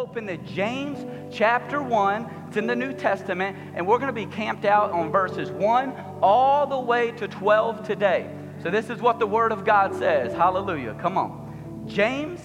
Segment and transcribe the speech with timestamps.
[0.00, 2.44] open to James chapter 1.
[2.48, 5.92] It's in the New Testament, and we're going to be camped out on verses 1
[6.22, 8.30] all the way to 12 today.
[8.62, 10.32] So, this is what the Word of God says.
[10.32, 10.96] Hallelujah.
[11.02, 11.84] Come on.
[11.86, 12.40] James,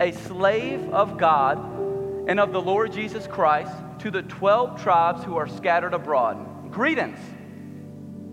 [0.00, 1.58] a slave of God
[2.28, 6.70] and of the Lord Jesus Christ, to the 12 tribes who are scattered abroad.
[6.70, 7.18] Greetings.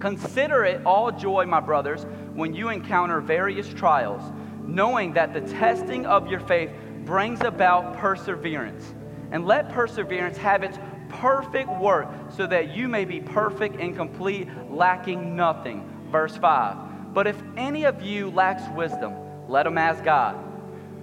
[0.02, 4.22] Consider it all joy, my brothers, when you encounter various trials,
[4.66, 6.72] knowing that the testing of your faith
[7.06, 8.94] brings about perseverance.
[9.32, 10.78] And let perseverance have its
[11.10, 16.08] perfect work, so that you may be perfect and complete, lacking nothing.
[16.12, 17.14] Verse 5.
[17.14, 19.16] But if any of you lacks wisdom,
[19.48, 20.38] let him ask God,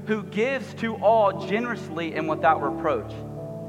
[0.07, 3.13] who gives to all generously and without reproach.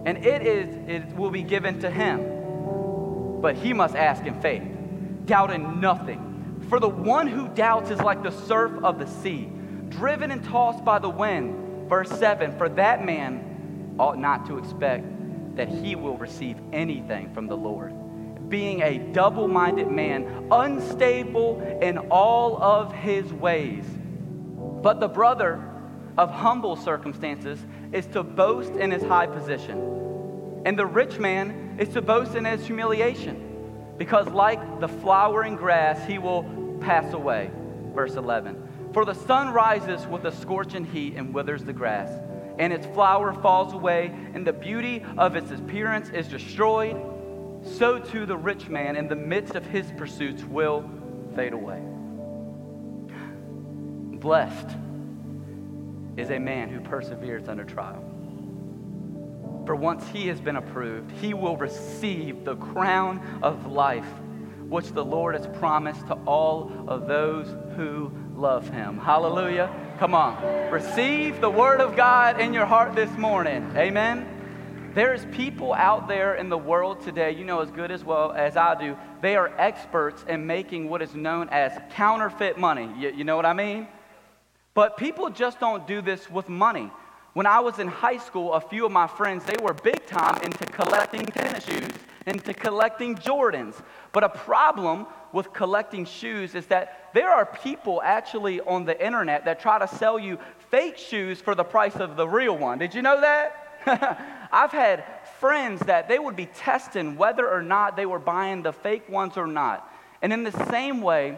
[0.05, 3.41] And it is it will be given to him.
[3.41, 4.63] But he must ask in faith,
[5.25, 6.65] doubting nothing.
[6.69, 9.49] For the one who doubts is like the surf of the sea,
[9.89, 11.62] driven and tossed by the wind.
[11.87, 15.05] Verse 7 For that man ought not to expect
[15.55, 17.93] that he will receive anything from the Lord,
[18.49, 23.85] being a double minded man, unstable in all of his ways.
[24.81, 25.63] But the brother
[26.17, 31.89] of humble circumstances is to boast in his high position, and the rich man is
[31.89, 36.43] to boast in his humiliation, because like the flowering grass, he will
[36.81, 37.51] pass away.
[37.93, 38.72] Verse 11.
[38.93, 42.11] For the sun rises with a scorching heat and withers the grass,
[42.59, 46.95] and its flower falls away, and the beauty of its appearance is destroyed.
[47.63, 50.87] So too the rich man in the midst of his pursuits will
[51.35, 51.81] fade away.
[54.19, 54.77] Blessed
[56.15, 58.03] is a man who perseveres under trial.
[59.65, 64.05] For once he has been approved, he will receive the crown of life,
[64.67, 68.11] which the Lord has promised to all of those who
[68.43, 68.97] love him.
[68.97, 69.73] Hallelujah.
[69.99, 70.35] Come on.
[70.69, 73.71] Receive the word of God in your heart this morning.
[73.77, 74.91] Amen.
[74.93, 78.57] There's people out there in the world today, you know as good as well as
[78.57, 82.91] I do, they are experts in making what is known as counterfeit money.
[82.99, 83.87] You, you know what I mean?
[84.73, 86.91] But people just don't do this with money.
[87.31, 90.43] When I was in high school, a few of my friends, they were big time
[90.43, 91.93] into collecting tennis shoes,
[92.25, 93.81] into collecting Jordans.
[94.11, 99.45] But a problem with collecting shoes is that there are people actually on the internet
[99.45, 100.37] that try to sell you
[100.69, 102.77] fake shoes for the price of the real one.
[102.77, 103.59] Did you know that?
[104.51, 105.03] I've had
[105.39, 109.35] friends that they would be testing whether or not they were buying the fake ones
[109.35, 109.91] or not.
[110.21, 111.37] And in the same way,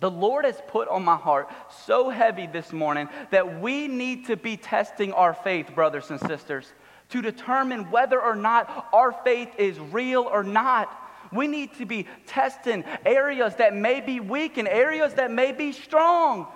[0.00, 1.48] the Lord has put on my heart
[1.84, 6.72] so heavy this morning that we need to be testing our faith, brothers and sisters,
[7.10, 10.96] to determine whether or not our faith is real or not.
[11.32, 15.72] We need to be testing areas that may be weak and areas that may be
[15.72, 16.48] strong.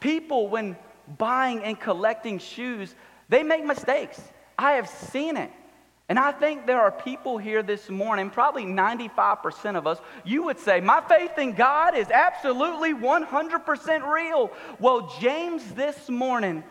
[0.00, 0.76] People, when
[1.18, 2.94] buying and collecting shoes,
[3.28, 4.20] they make mistakes.
[4.58, 5.50] I have seen it.
[6.08, 10.58] And I think there are people here this morning, probably 95% of us, you would
[10.60, 14.52] say, My faith in God is absolutely 100% real.
[14.78, 16.62] Well, James this morning,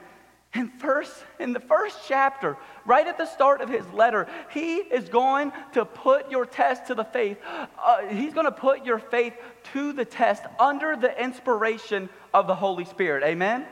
[0.55, 5.09] in, first, in the first chapter, right at the start of his letter, he is
[5.09, 7.37] going to put your test to the faith.
[7.45, 9.33] Uh, he's going to put your faith
[9.73, 13.23] to the test under the inspiration of the Holy Spirit.
[13.23, 13.65] Amen?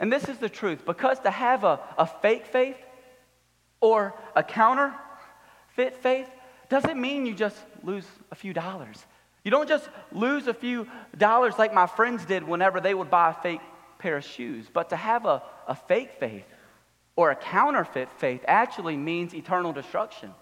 [0.00, 2.76] And this is the truth because to have a, a fake faith,
[3.80, 6.28] or a counterfeit faith
[6.68, 9.04] doesn't mean you just lose a few dollars.
[9.44, 13.30] You don't just lose a few dollars like my friends did whenever they would buy
[13.30, 13.60] a fake
[13.98, 14.66] pair of shoes.
[14.72, 16.44] But to have a, a fake faith
[17.16, 20.32] or a counterfeit faith actually means eternal destruction.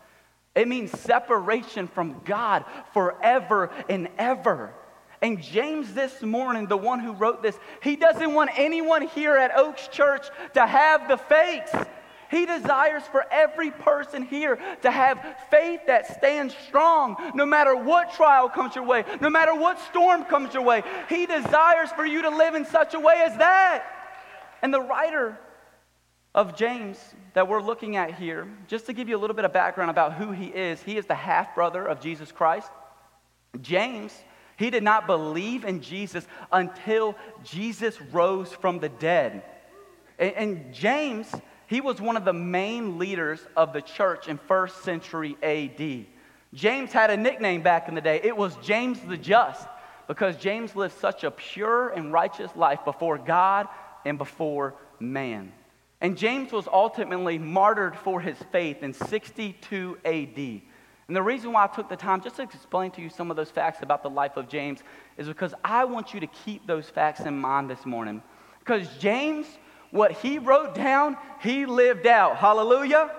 [0.55, 4.75] It means separation from God forever and ever.
[5.21, 9.57] And James, this morning, the one who wrote this, he doesn't want anyone here at
[9.57, 11.73] Oaks Church to have the fakes.
[12.35, 18.13] He desires for every person here to have faith that stands strong no matter what
[18.13, 20.83] trial comes your way, no matter what storm comes your way.
[21.09, 23.85] He desires for you to live in such a way as that.
[24.63, 25.39] And the writer
[26.35, 26.99] of James
[27.35, 30.15] that we're looking at here, just to give you a little bit of background about
[30.15, 32.69] who he is, he is the half brother of Jesus Christ.
[33.61, 34.13] James,
[34.57, 37.15] he did not believe in Jesus until
[37.45, 39.45] Jesus rose from the dead.
[40.19, 41.33] And, James,
[41.67, 46.07] he was one of the main leaders of the church in first century AD.
[46.53, 48.21] James had a nickname back in the day.
[48.23, 49.67] It was James the Just
[50.07, 53.69] because James lived such a pure and righteous life before God
[54.05, 55.53] and before man.
[56.01, 60.61] And James was ultimately martyred for his faith in 62 AD.
[61.07, 63.37] And the reason why I took the time just to explain to you some of
[63.37, 64.81] those facts about the life of James
[65.19, 68.23] is because I want you to keep those facts in mind this morning.
[68.59, 69.47] Because James
[69.95, 72.37] what he wrote down, he lived out.
[72.37, 73.13] Hallelujah.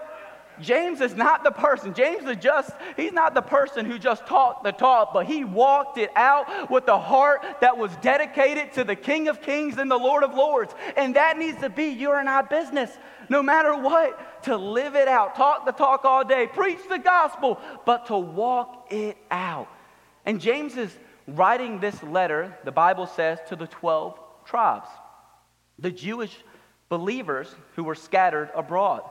[0.60, 1.94] James is not the person.
[1.94, 5.98] James is just, he's not the person who just talked the talk, but he walked
[5.98, 9.98] it out with a heart that was dedicated to the King of Kings and the
[9.98, 10.74] Lord of Lords.
[10.98, 12.92] And that needs to be your and our business,
[13.30, 15.36] no matter what, to live it out.
[15.36, 19.70] Talk the talk all day, preach the gospel, but to walk it out.
[20.26, 20.94] And James is
[21.26, 24.90] writing this letter, the Bible says, to the 12 tribes,
[25.80, 26.36] the Jewish
[26.90, 29.02] believers who were scattered abroad.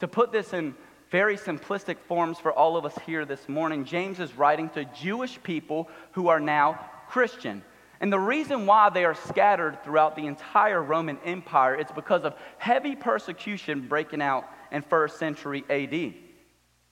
[0.00, 0.74] To put this in
[1.10, 5.42] very simplistic forms for all of us here this morning, James is writing to Jewish
[5.42, 6.78] people who are now
[7.08, 7.62] Christian.
[8.00, 12.34] And the reason why they are scattered throughout the entire Roman Empire is because of
[12.58, 16.14] heavy persecution breaking out in first century AD.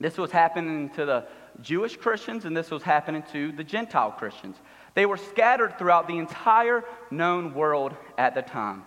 [0.00, 1.26] This was happening to the
[1.61, 4.56] Jewish Christians and this was happening to the Gentile Christians.
[4.94, 8.84] They were scattered throughout the entire known world at the time.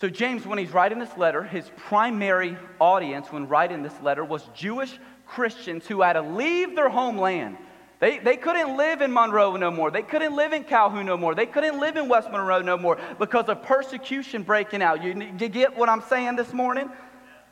[0.00, 4.48] So, James, when he's writing this letter, his primary audience when writing this letter was
[4.54, 7.58] Jewish Christians who had to leave their homeland.
[7.98, 9.90] They, they couldn't live in Monroe no more.
[9.90, 11.34] They couldn't live in Calhoun no more.
[11.34, 15.04] They couldn't live in West Monroe no more because of persecution breaking out.
[15.04, 16.88] You, you get what I'm saying this morning?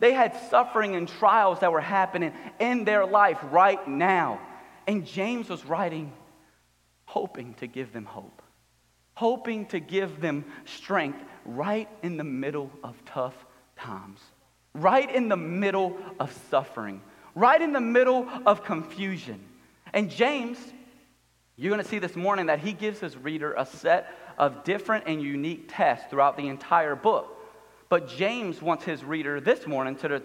[0.01, 4.41] They had suffering and trials that were happening in their life right now.
[4.87, 6.15] And James was writing,
[7.05, 8.41] hoping to give them hope,
[9.13, 13.35] hoping to give them strength right in the middle of tough
[13.77, 14.21] times,
[14.75, 17.01] right in the middle of suffering,
[17.35, 19.41] right in the middle of confusion.
[19.93, 20.59] And James,
[21.57, 25.05] you're going to see this morning that he gives his reader a set of different
[25.07, 27.35] and unique tests throughout the entire book.
[27.89, 30.23] But James wants his reader this morning to,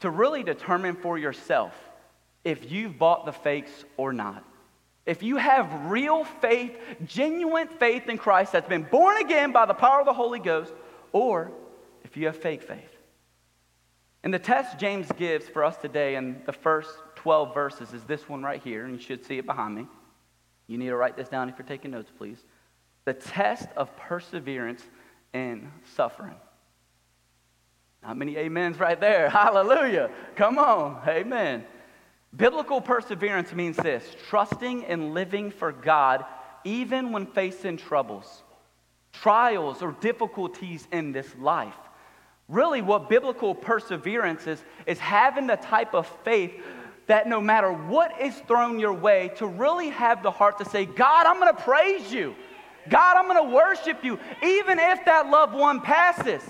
[0.00, 1.74] to really determine for yourself
[2.44, 4.44] if you've bought the fakes or not.
[5.04, 9.74] If you have real faith, genuine faith in Christ that's been born again by the
[9.74, 10.72] power of the Holy Ghost,
[11.12, 11.50] or
[12.04, 12.96] if you have fake faith.
[14.22, 18.28] And the test James gives for us today in the first 12 verses is this
[18.28, 19.86] one right here, and you should see it behind me.
[20.68, 22.38] You need to write this down if you're taking notes, please.
[23.04, 24.84] The test of perseverance
[25.34, 26.36] in suffering.
[28.02, 29.28] Not many amens right there.
[29.30, 30.10] Hallelujah.
[30.36, 31.00] Come on.
[31.08, 31.64] Amen.
[32.34, 36.24] Biblical perseverance means this trusting and living for God
[36.64, 38.42] even when facing troubles,
[39.12, 41.76] trials, or difficulties in this life.
[42.48, 46.52] Really, what biblical perseverance is, is having the type of faith
[47.06, 50.86] that no matter what is thrown your way, to really have the heart to say,
[50.86, 52.34] God, I'm to praise you.
[52.88, 56.42] God, I'm to worship you, even if that loved one passes.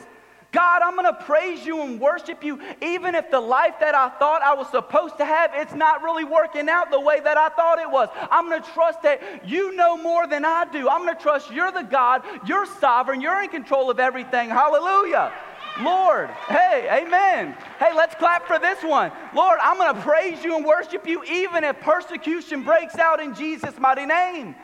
[0.53, 4.11] God, I'm going to praise you and worship you, even if the life that I
[4.11, 7.49] thought I was supposed to have, it's not really working out the way that I
[7.49, 8.11] thought it was.
[8.31, 10.91] I'm going to trust that you know more than I do.
[10.91, 14.51] I'm going to trust you're the God, you're sovereign, you're in control of everything.
[14.51, 15.33] Hallelujah.
[15.81, 17.57] Lord, hey, amen.
[17.79, 19.11] Hey, let's clap for this one.
[19.35, 23.35] Lord, I'm going to praise you and worship you even if persecution breaks out in
[23.35, 24.55] Jesus' mighty name.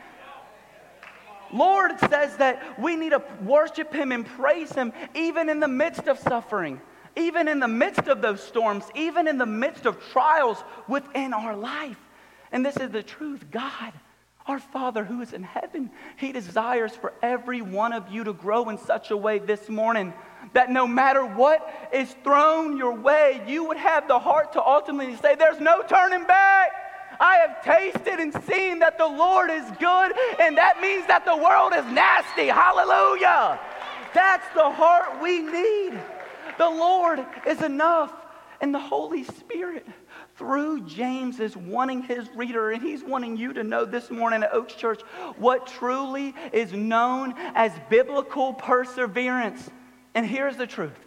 [1.53, 6.07] Lord says that we need to worship Him and praise Him even in the midst
[6.07, 6.81] of suffering,
[7.15, 11.55] even in the midst of those storms, even in the midst of trials within our
[11.55, 11.99] life.
[12.51, 13.93] And this is the truth God,
[14.47, 18.69] our Father who is in heaven, He desires for every one of you to grow
[18.69, 20.13] in such a way this morning
[20.53, 25.15] that no matter what is thrown your way, you would have the heart to ultimately
[25.17, 26.71] say, There's no turning back.
[27.19, 31.35] I have tasted and seen that the Lord is good, and that means that the
[31.35, 32.47] world is nasty.
[32.47, 33.59] Hallelujah.
[34.13, 35.99] That's the heart we need.
[36.57, 38.13] The Lord is enough,
[38.61, 39.85] and the Holy Spirit
[40.35, 44.53] through James is wanting his reader, and he's wanting you to know this morning at
[44.53, 45.01] Oaks Church
[45.37, 49.69] what truly is known as biblical perseverance.
[50.15, 50.97] And here's the truth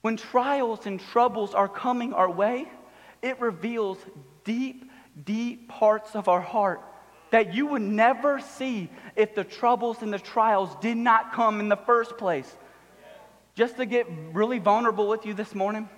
[0.00, 2.66] when trials and troubles are coming our way,
[3.20, 3.98] it reveals
[4.44, 4.89] deep
[5.24, 6.80] deep parts of our heart
[7.30, 11.68] that you would never see if the troubles and the trials did not come in
[11.68, 12.56] the first place.
[13.54, 15.88] Just to get really vulnerable with you this morning,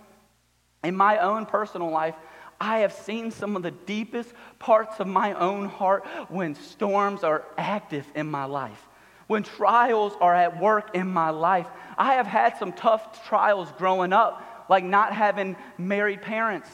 [0.85, 2.15] in my own personal life,
[2.61, 7.45] I have seen some of the deepest parts of my own heart when storms are
[7.57, 8.89] active in my life,
[9.27, 11.67] when trials are at work in my life.
[11.99, 16.69] I have had some tough trials growing up, like not having married parents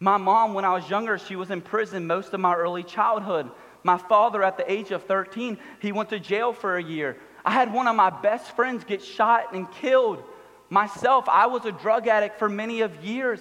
[0.00, 3.50] my mom, when I was younger, she was in prison most of my early childhood.
[3.82, 7.18] My father, at the age of 13, he went to jail for a year.
[7.44, 10.22] I had one of my best friends get shot and killed.
[10.70, 13.40] Myself, I was a drug addict for many of years.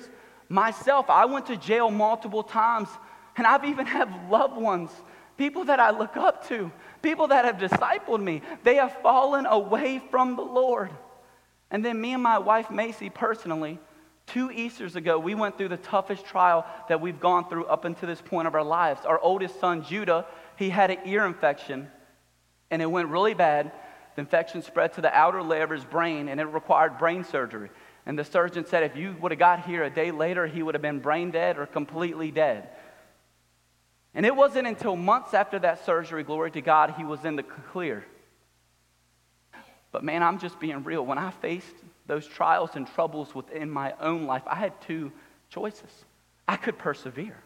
[0.49, 2.89] Myself, I went to jail multiple times.
[3.37, 4.91] And I've even had loved ones,
[5.37, 6.69] people that I look up to,
[7.01, 8.41] people that have discipled me.
[8.63, 10.91] They have fallen away from the Lord.
[11.71, 13.79] And then me and my wife, Macy, personally,
[14.29, 18.07] Two Easters ago, we went through the toughest trial that we've gone through up until
[18.07, 19.03] this point of our lives.
[19.05, 21.89] Our oldest son, Judah, he had an ear infection,
[22.69, 23.71] and it went really bad.
[24.15, 27.71] The infection spread to the outer layer of his brain, and it required brain surgery.
[28.05, 30.75] And the surgeon said if you would have got here a day later, he would
[30.75, 32.69] have been brain dead or completely dead.
[34.13, 37.43] And it wasn't until months after that surgery, glory to God, he was in the
[37.43, 38.05] clear.
[39.91, 41.03] But man, I'm just being real.
[41.03, 41.75] When I faced
[42.09, 45.11] those trials and troubles within my own life, I had two
[45.49, 45.91] choices.
[46.47, 47.37] I could persevere,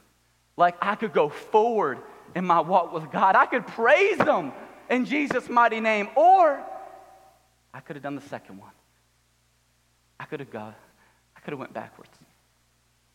[0.55, 1.99] like I could go forward
[2.33, 4.53] in my walk with God, I could praise Him
[4.89, 6.63] in Jesus' mighty name, or
[7.73, 8.71] I could have done the second one.
[10.17, 10.75] I could have gone,
[11.35, 12.17] I could have went backwards.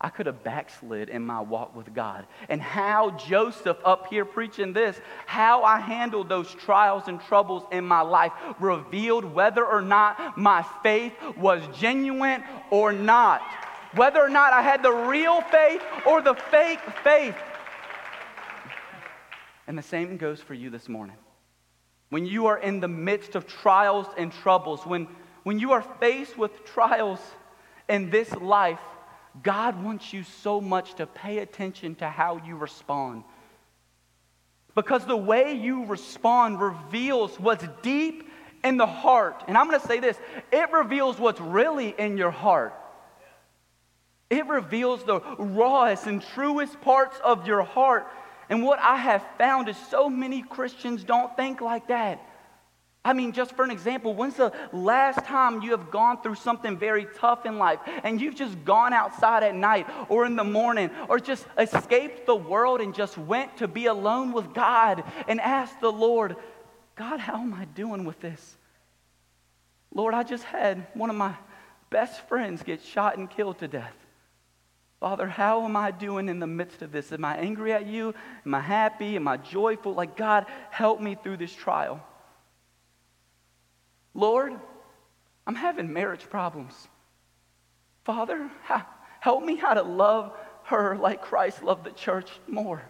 [0.00, 2.26] I could have backslid in my walk with God.
[2.48, 7.84] And how Joseph up here preaching this, how I handled those trials and troubles in
[7.84, 13.42] my life revealed whether or not my faith was genuine or not.
[13.94, 17.36] Whether or not I had the real faith or the fake faith.
[19.66, 21.16] And the same goes for you this morning.
[22.10, 25.08] When you are in the midst of trials and troubles, when,
[25.42, 27.18] when you are faced with trials
[27.88, 28.78] in this life,
[29.42, 33.24] God wants you so much to pay attention to how you respond.
[34.74, 38.28] Because the way you respond reveals what's deep
[38.64, 39.44] in the heart.
[39.48, 40.18] And I'm going to say this
[40.52, 42.74] it reveals what's really in your heart.
[44.30, 48.06] It reveals the rawest and truest parts of your heart.
[48.50, 52.20] And what I have found is so many Christians don't think like that.
[53.04, 56.76] I mean, just for an example, when's the last time you have gone through something
[56.76, 60.90] very tough in life and you've just gone outside at night or in the morning
[61.08, 65.80] or just escaped the world and just went to be alone with God and asked
[65.80, 66.36] the Lord,
[66.96, 68.56] God, how am I doing with this?
[69.94, 71.34] Lord, I just had one of my
[71.90, 73.94] best friends get shot and killed to death.
[75.00, 77.12] Father, how am I doing in the midst of this?
[77.12, 78.14] Am I angry at you?
[78.44, 79.14] Am I happy?
[79.14, 79.94] Am I joyful?
[79.94, 82.04] Like, God, help me through this trial.
[84.14, 84.54] Lord,
[85.46, 86.88] I'm having marriage problems.
[88.04, 88.50] Father,
[89.20, 90.32] help me how to love
[90.64, 92.82] her like Christ loved the church more.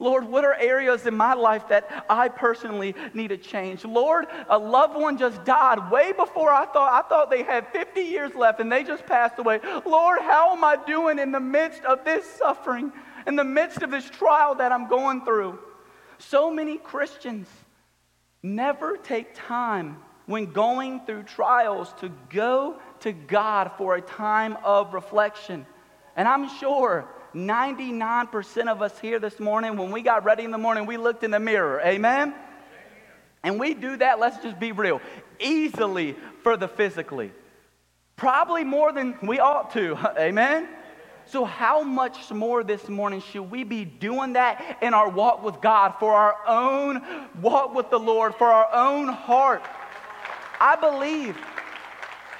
[0.00, 3.84] Lord, what are areas in my life that I personally need to change?
[3.84, 7.04] Lord, a loved one just died way before I thought.
[7.04, 9.58] I thought they had 50 years left and they just passed away.
[9.84, 12.92] Lord, how am I doing in the midst of this suffering,
[13.26, 15.58] in the midst of this trial that I'm going through?
[16.18, 17.48] So many Christians
[18.40, 19.96] never take time
[20.28, 25.64] when going through trials to go to God for a time of reflection.
[26.16, 30.58] And I'm sure 99% of us here this morning, when we got ready in the
[30.58, 31.80] morning, we looked in the mirror.
[31.80, 32.34] Amen?
[33.42, 35.00] And we do that, let's just be real,
[35.40, 37.32] easily for the physically.
[38.16, 39.96] Probably more than we ought to.
[40.18, 40.68] Amen?
[41.24, 45.60] So, how much more this morning should we be doing that in our walk with
[45.62, 47.02] God, for our own
[47.40, 49.62] walk with the Lord, for our own heart?
[50.60, 51.36] I believe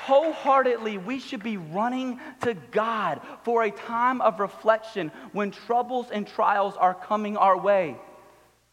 [0.08, 6.26] wholeheartedly we should be running to God for a time of reflection when troubles and
[6.26, 7.96] trials are coming our way.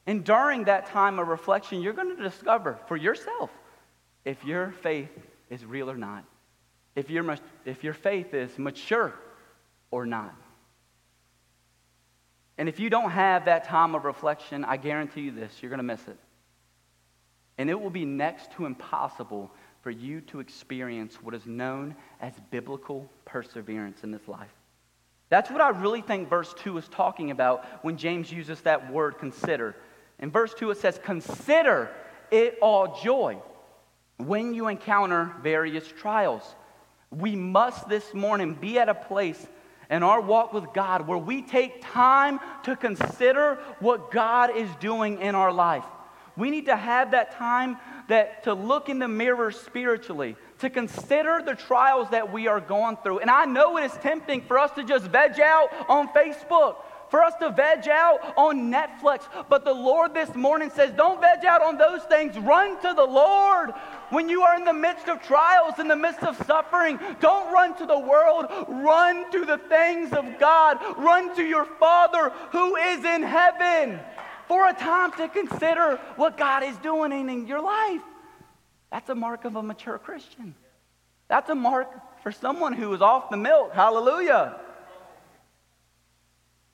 [0.08, 3.50] And during that time of reflection, you're going to discover for yourself
[4.24, 5.10] if your faith
[5.50, 6.24] is real or not,
[6.96, 9.14] if, your if your faith is mature
[9.92, 10.34] or not.
[12.58, 15.78] And if you don't have that time of reflection, I guarantee you this you're going
[15.78, 16.18] to miss it.
[17.57, 22.33] And it will be next to impossible for you to experience what is known as
[22.50, 24.51] biblical perseverance in this life.
[25.29, 29.17] That's what I really think verse 2 is talking about when James uses that word
[29.17, 29.75] consider.
[30.19, 31.91] In verse 2, it says, Consider
[32.31, 33.38] it all joy
[34.17, 36.55] when you encounter various trials.
[37.12, 39.45] We must this morning be at a place
[39.89, 45.21] in our walk with God where we take time to consider what God is doing
[45.21, 45.85] in our life.
[46.38, 47.77] We need to have that time
[48.08, 52.98] that to look in the mirror spiritually, to consider the trials that we are going
[52.98, 53.20] through.
[53.20, 56.75] And I know it is tempting for us to just veg out on Facebook,
[57.10, 59.24] for us to veg out on Netflix.
[59.50, 62.38] But the Lord this morning says, don't veg out on those things.
[62.38, 63.72] Run to the Lord.
[64.10, 67.75] When you are in the midst of trials, in the midst of suffering, don't run
[67.77, 68.46] to the world.
[68.68, 70.80] Run to the things of God.
[70.98, 74.00] Run to your Father who is in heaven
[74.48, 78.02] for a time to consider what God is doing in your life.
[78.92, 80.56] That's a mark of a mature Christian.
[81.28, 81.90] That's a mark
[82.22, 83.74] for someone who is off the milk.
[83.74, 84.60] Hallelujah.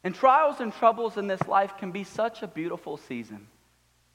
[0.04, 3.48] And trials and troubles in this life can be such a beautiful season.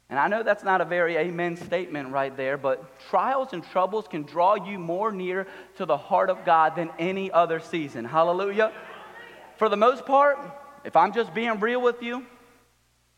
[0.09, 4.07] And I know that's not a very amen statement right there, but trials and troubles
[4.07, 5.49] can draw you more near
[5.79, 8.05] to the heart of God than any other season.
[8.05, 8.73] Hallelujah.
[9.57, 10.39] For the most part,
[10.85, 12.25] if I'm just being real with you,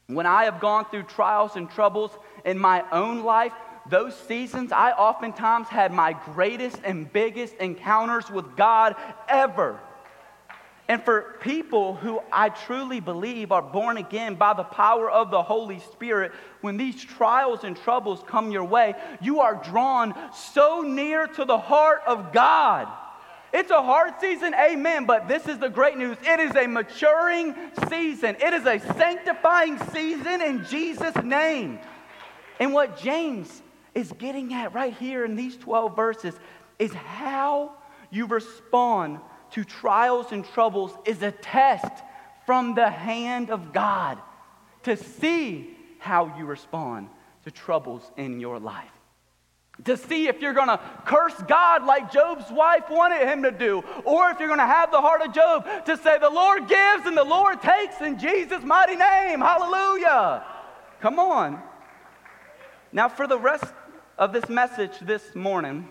[0.09, 2.11] when I have gone through trials and troubles
[2.47, 3.53] in my own life,
[3.91, 8.97] those seasons, I oftentimes had my greatest and biggest encounters with God
[9.29, 9.79] ever.
[10.89, 15.43] And for people who I truly believe are born again by the power of the
[15.43, 21.27] Holy Spirit, when these trials and troubles come your way, you are drawn so near
[21.27, 22.89] to the heart of God.
[23.53, 26.19] It's a hard season, amen, but this is the great news.
[26.23, 27.55] It is a maturing
[27.89, 31.79] season, it is a sanctifying season in Jesus' name.
[32.61, 33.63] And what James
[33.95, 36.35] is getting at right here in these 12 verses
[36.79, 37.73] is how
[38.11, 39.21] you respond
[39.53, 42.05] to trials and troubles is a test
[42.45, 44.19] from the hand of God
[44.83, 47.09] to see how you respond
[47.45, 48.98] to troubles in your life.
[49.85, 54.31] To see if you're gonna curse God like Job's wife wanted him to do, or
[54.31, 57.25] if you're gonna have the heart of Job to say, The Lord gives and the
[57.25, 59.41] Lord takes in Jesus' mighty name.
[59.41, 60.45] Hallelujah.
[61.01, 61.63] Come on.
[62.93, 63.73] Now, for the rest
[64.17, 65.89] of this message this morning,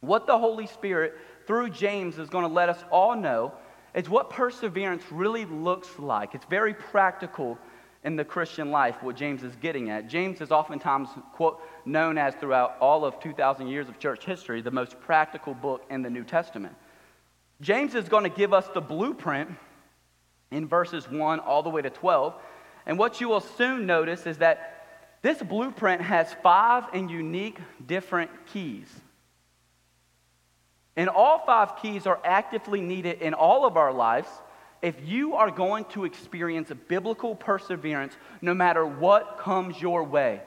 [0.00, 1.14] what the Holy Spirit
[1.46, 3.52] through James is going to let us all know
[3.94, 6.34] is what perseverance really looks like.
[6.34, 7.58] It's very practical
[8.06, 10.08] in the Christian life, what James is getting at.
[10.08, 14.70] James is oftentimes quote, known as, throughout all of 2,000 years of church history, the
[14.70, 16.76] most practical book in the New Testament.
[17.60, 19.50] James is going to give us the blueprint
[20.52, 22.34] in verses 1 all the way to 12.
[22.86, 24.86] And what you will soon notice is that
[25.22, 28.88] this blueprint has five and unique different keys.
[30.94, 34.28] And all five keys are actively needed in all of our lives
[34.82, 40.42] if you are going to experience biblical perseverance no matter what comes your way.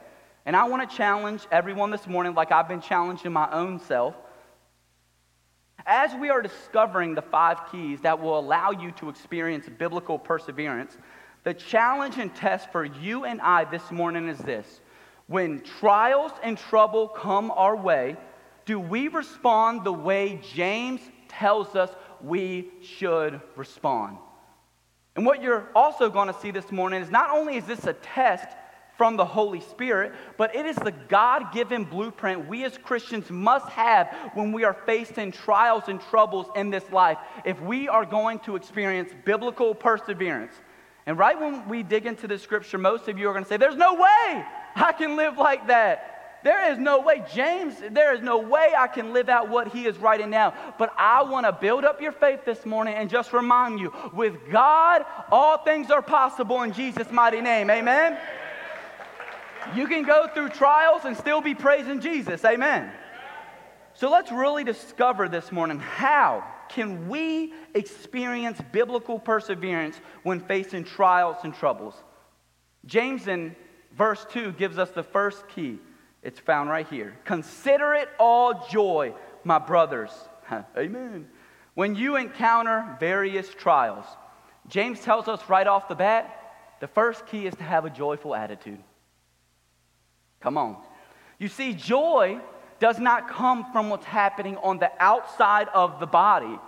[0.46, 4.14] And I want to challenge everyone this morning, like I've been challenging my own self.
[5.86, 10.96] As we are discovering the five keys that will allow you to experience biblical perseverance,
[11.44, 14.80] the challenge and test for you and I this morning is this.
[15.26, 18.16] When trials and trouble come our way,
[18.66, 21.90] do we respond the way James tells us
[22.24, 24.18] we should respond?
[25.16, 27.92] And what you're also going to see this morning is not only is this a
[27.92, 28.46] test
[28.96, 33.66] from the Holy Spirit, but it is the God given blueprint we as Christians must
[33.70, 38.04] have when we are faced in trials and troubles in this life if we are
[38.04, 40.52] going to experience biblical perseverance.
[41.06, 43.56] And right when we dig into the scripture, most of you are going to say,
[43.56, 44.44] There's no way
[44.76, 46.09] I can live like that.
[46.42, 49.86] There is no way, James, there is no way I can live out what he
[49.86, 50.54] is writing now.
[50.78, 54.34] But I want to build up your faith this morning and just remind you with
[54.50, 57.70] God, all things are possible in Jesus' mighty name.
[57.70, 58.18] Amen.
[59.74, 62.44] You can go through trials and still be praising Jesus.
[62.44, 62.90] Amen.
[63.92, 71.36] So let's really discover this morning how can we experience biblical perseverance when facing trials
[71.42, 71.94] and troubles?
[72.86, 73.54] James in
[73.96, 75.78] verse 2 gives us the first key.
[76.22, 77.16] It's found right here.
[77.24, 80.10] Consider it all joy, my brothers.
[80.76, 81.28] Amen.
[81.74, 84.04] When you encounter various trials,
[84.68, 86.36] James tells us right off the bat
[86.80, 88.82] the first key is to have a joyful attitude.
[90.40, 90.76] Come on.
[91.38, 92.40] You see, joy
[92.80, 96.58] does not come from what's happening on the outside of the body.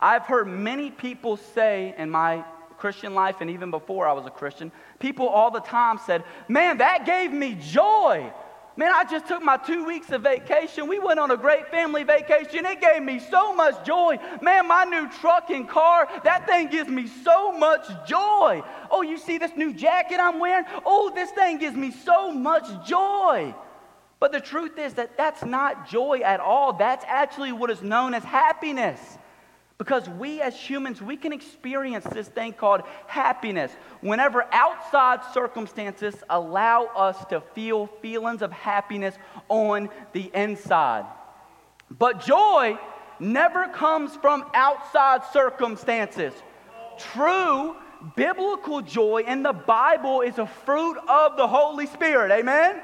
[0.00, 2.44] I've heard many people say in my
[2.76, 6.78] Christian life and even before I was a Christian, people all the time said, Man,
[6.78, 8.30] that gave me joy.
[8.76, 10.88] Man, I just took my two weeks of vacation.
[10.88, 12.66] We went on a great family vacation.
[12.66, 14.18] It gave me so much joy.
[14.42, 18.62] Man, my new truck and car, that thing gives me so much joy.
[18.90, 20.64] Oh, you see this new jacket I'm wearing?
[20.84, 23.54] Oh, this thing gives me so much joy.
[24.18, 26.72] But the truth is that that's not joy at all.
[26.72, 29.18] That's actually what is known as happiness.
[29.76, 36.84] Because we as humans, we can experience this thing called happiness whenever outside circumstances allow
[36.94, 39.16] us to feel feelings of happiness
[39.48, 41.06] on the inside.
[41.90, 42.78] But joy
[43.18, 46.32] never comes from outside circumstances.
[46.98, 47.76] True
[48.16, 52.30] biblical joy in the Bible is a fruit of the Holy Spirit.
[52.30, 52.80] Amen?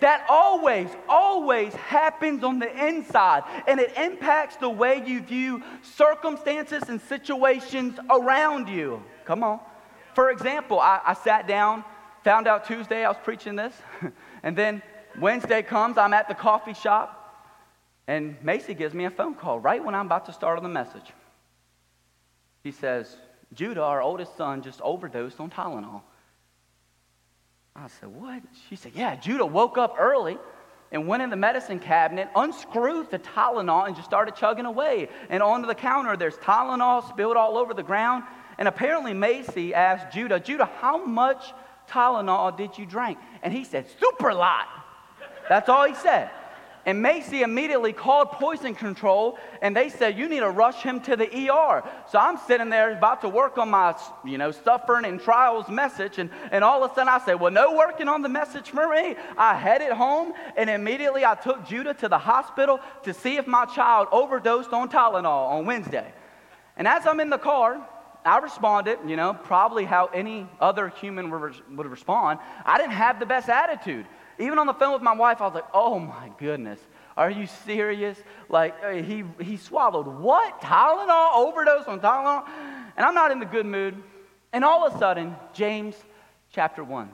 [0.00, 6.84] That always, always happens on the inside and it impacts the way you view circumstances
[6.88, 9.02] and situations around you.
[9.24, 9.60] Come on.
[10.14, 11.84] For example, I, I sat down,
[12.24, 13.74] found out Tuesday I was preaching this,
[14.42, 14.82] and then
[15.18, 17.16] Wednesday comes, I'm at the coffee shop,
[18.06, 20.68] and Macy gives me a phone call right when I'm about to start on the
[20.68, 21.12] message.
[22.62, 23.16] He says,
[23.54, 26.02] Judah, our oldest son, just overdosed on Tylenol.
[27.76, 28.42] I said, What?
[28.68, 30.38] She said, Yeah, Judah woke up early
[30.92, 35.08] and went in the medicine cabinet, unscrewed the Tylenol, and just started chugging away.
[35.28, 38.24] And onto the counter, there's Tylenol spilled all over the ground.
[38.58, 41.52] And apparently, Macy asked Judah, Judah, how much
[41.88, 43.18] Tylenol did you drink?
[43.42, 44.66] And he said, Super lot.
[45.48, 46.30] That's all he said.
[46.86, 51.16] And Macy immediately called poison control and they said, You need to rush him to
[51.16, 51.82] the ER.
[52.08, 56.18] So I'm sitting there about to work on my, you know, suffering and trials message.
[56.18, 58.88] And, and all of a sudden I said, Well, no working on the message for
[58.88, 59.16] me.
[59.36, 63.66] I headed home and immediately I took Judah to the hospital to see if my
[63.66, 66.12] child overdosed on Tylenol on Wednesday.
[66.76, 67.86] And as I'm in the car,
[68.24, 72.38] I responded, you know, probably how any other human would respond.
[72.64, 74.06] I didn't have the best attitude.
[74.40, 76.80] Even on the phone with my wife, I was like, oh my goodness.
[77.16, 78.18] Are you serious?
[78.48, 80.60] Like, uh, he, he swallowed what?
[80.62, 81.34] Tylenol?
[81.34, 82.48] Overdose on Tylenol?
[82.96, 84.02] And I'm not in the good mood.
[84.52, 85.94] And all of a sudden, James
[86.52, 87.10] chapter 1,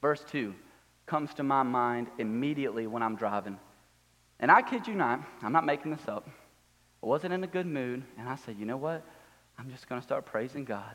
[0.00, 0.54] verse 2
[1.06, 3.58] comes to my mind immediately when I'm driving.
[4.40, 6.28] And I kid you not, I'm not making this up.
[7.02, 8.02] I wasn't in a good mood.
[8.18, 9.04] And I said, you know what?
[9.58, 10.94] I'm just going to start praising God.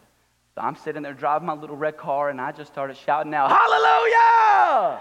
[0.56, 3.52] So I'm sitting there driving my little red car, and I just started shouting out,
[3.52, 5.00] Hallelujah!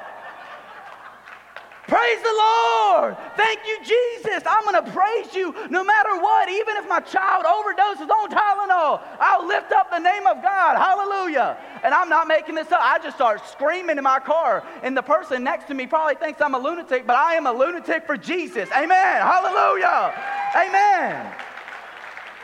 [1.99, 3.17] Praise the Lord.
[3.37, 4.45] Thank you, Jesus.
[4.47, 6.49] I'm going to praise you no matter what.
[6.49, 10.77] Even if my child overdoses on Tylenol, I'll lift up the name of God.
[10.77, 11.59] Hallelujah.
[11.83, 12.79] And I'm not making this up.
[12.81, 14.63] I just start screaming in my car.
[14.85, 17.53] And the person next to me probably thinks I'm a lunatic, but I am a
[17.53, 18.69] lunatic for Jesus.
[18.71, 19.21] Amen.
[19.21, 20.15] Hallelujah.
[20.55, 21.35] Amen.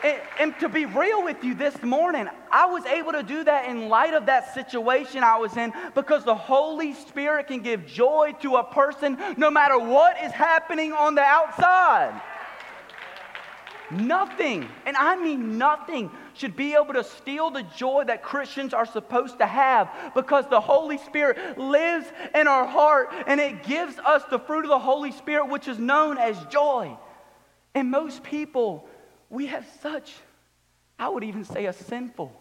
[0.05, 3.71] And, and, to be real with you this morning, I was able to do that
[3.71, 8.35] in light of that situation I was in because the Holy Spirit can give joy
[8.43, 12.21] to a person no matter what is happening on the outside.
[13.91, 18.85] Nothing, and I mean nothing, should be able to steal the joy that Christians are
[18.85, 24.23] supposed to have because the Holy Spirit lives in our heart and it gives us
[24.31, 26.95] the fruit of the Holy Spirit, which is known as joy.
[27.75, 28.87] And most people,
[29.35, 30.15] we have such,
[30.99, 32.33] I would even say, a sinful,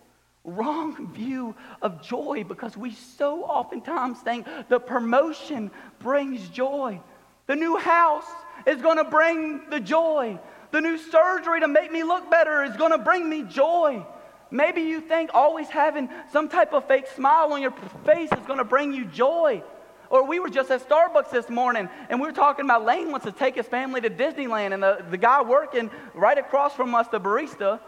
[0.44, 7.02] wrong view of joy because we so oftentimes think the promotion brings joy.
[7.48, 8.30] The new house
[8.68, 10.40] is going to bring the joy.
[10.72, 14.06] The new surgery to make me look better is going to bring me joy.
[14.52, 17.74] Maybe you think always having some type of fake smile on your
[18.06, 19.64] face is going to bring you joy.
[20.14, 23.26] Or we were just at Starbucks this morning and we were talking about Lane wants
[23.26, 24.72] to take his family to Disneyland.
[24.76, 27.80] And the, the guy working right across from us, the barista,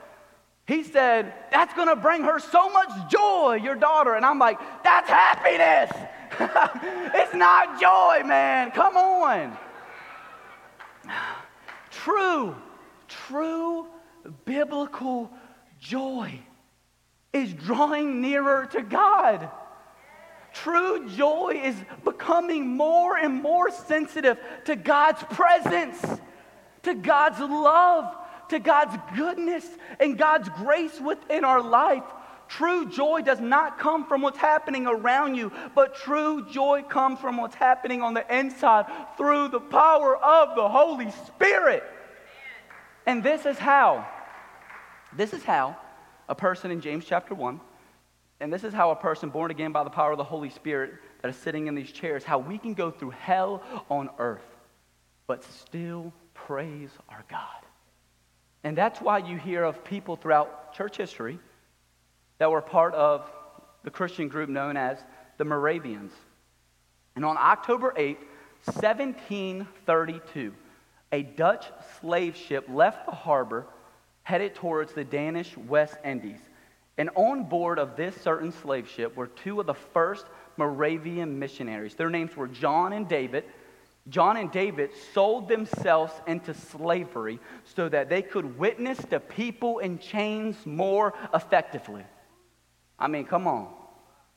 [0.66, 4.16] he said, That's going to bring her so much joy, your daughter.
[4.16, 5.92] And I'm like, That's happiness.
[7.14, 8.72] it's not joy, man.
[8.72, 9.56] Come on.
[11.92, 12.56] True,
[13.08, 13.88] true
[14.46, 15.32] biblical
[15.80, 16.40] joy
[17.34, 19.50] is drawing nearer to God.
[20.56, 26.04] True joy is becoming more and more sensitive to God's presence,
[26.84, 28.16] to God's love,
[28.50, 29.68] to God's goodness,
[30.00, 32.04] and God's grace within our life.
[32.48, 37.36] True joy does not come from what's happening around you, but true joy comes from
[37.36, 38.86] what's happening on the inside
[39.18, 41.84] through the power of the Holy Spirit.
[43.06, 44.08] And this is how,
[45.12, 45.76] this is how
[46.30, 47.60] a person in James chapter 1
[48.40, 50.94] and this is how a person born again by the power of the Holy Spirit
[51.22, 54.46] that is sitting in these chairs, how we can go through hell on earth,
[55.28, 57.40] but still praise our God.
[58.64, 61.40] And that's why you hear of people throughout church history
[62.40, 63.32] that were part of
[63.84, 64.98] the Christian group known as
[65.38, 66.12] the Moravians.
[67.16, 68.18] And on October 8th,
[68.66, 70.54] 1732,
[71.12, 71.66] a Dutch
[72.02, 73.68] slave ship left the harbor
[74.24, 76.40] headed towards the Danish West Indies.
[76.98, 80.26] And on board of this certain slave ship were two of the first
[80.58, 81.96] Moravian missionaries.
[81.96, 83.44] Their names were John and David.
[84.08, 89.98] John and David sold themselves into slavery so that they could witness to people in
[89.98, 92.04] chains more effectively.
[92.98, 93.74] I mean, come on.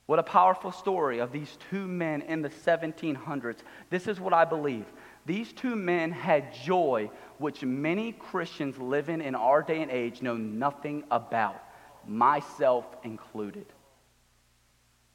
[0.07, 3.59] What a powerful story of these two men in the 1700s.
[3.91, 4.87] This is what I believe.
[5.27, 10.37] These two men had joy, which many Christians living in our day and age know
[10.37, 11.63] nothing about
[12.09, 13.67] myself included.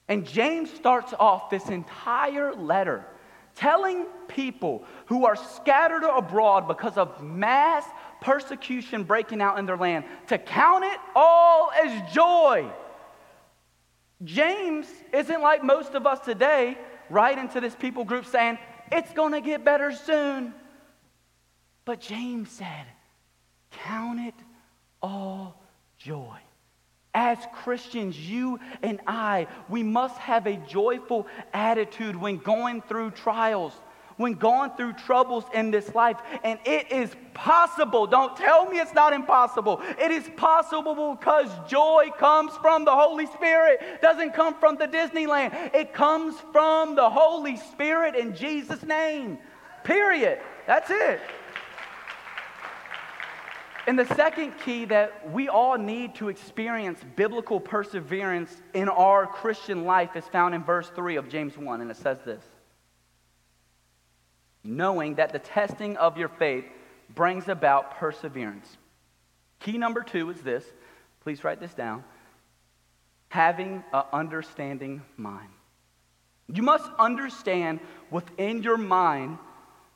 [0.07, 3.05] And James starts off this entire letter
[3.55, 7.85] telling people who are scattered abroad because of mass
[8.21, 12.69] persecution breaking out in their land to count it all as joy.
[14.23, 16.77] James isn't like most of us today,
[17.09, 18.57] right into this people group saying,
[18.91, 20.53] it's going to get better soon.
[21.85, 22.85] But James said,
[23.71, 24.35] count it
[25.01, 25.61] all
[25.97, 26.39] joy
[27.13, 33.73] As Christians, you and I, we must have a joyful attitude when going through trials,
[34.17, 36.17] when going through troubles in this life.
[36.43, 38.07] And it is possible.
[38.07, 39.79] Don't tell me it's not impossible.
[39.99, 44.87] It is possible because joy comes from the Holy Spirit, it doesn't come from the
[44.87, 45.73] Disneyland.
[45.75, 49.37] It comes from the Holy Spirit in Jesus' name.
[49.83, 50.39] Period.
[50.65, 51.19] That's it.
[53.85, 59.83] And the second key that we all need to experience biblical perseverance in our Christian
[59.83, 62.43] life is found in verse 3 of James 1, and it says this
[64.63, 66.63] Knowing that the testing of your faith
[67.13, 68.77] brings about perseverance.
[69.59, 70.63] Key number two is this.
[71.21, 72.03] Please write this down.
[73.29, 75.49] Having an understanding mind.
[76.47, 77.79] You must understand
[78.11, 79.37] within your mind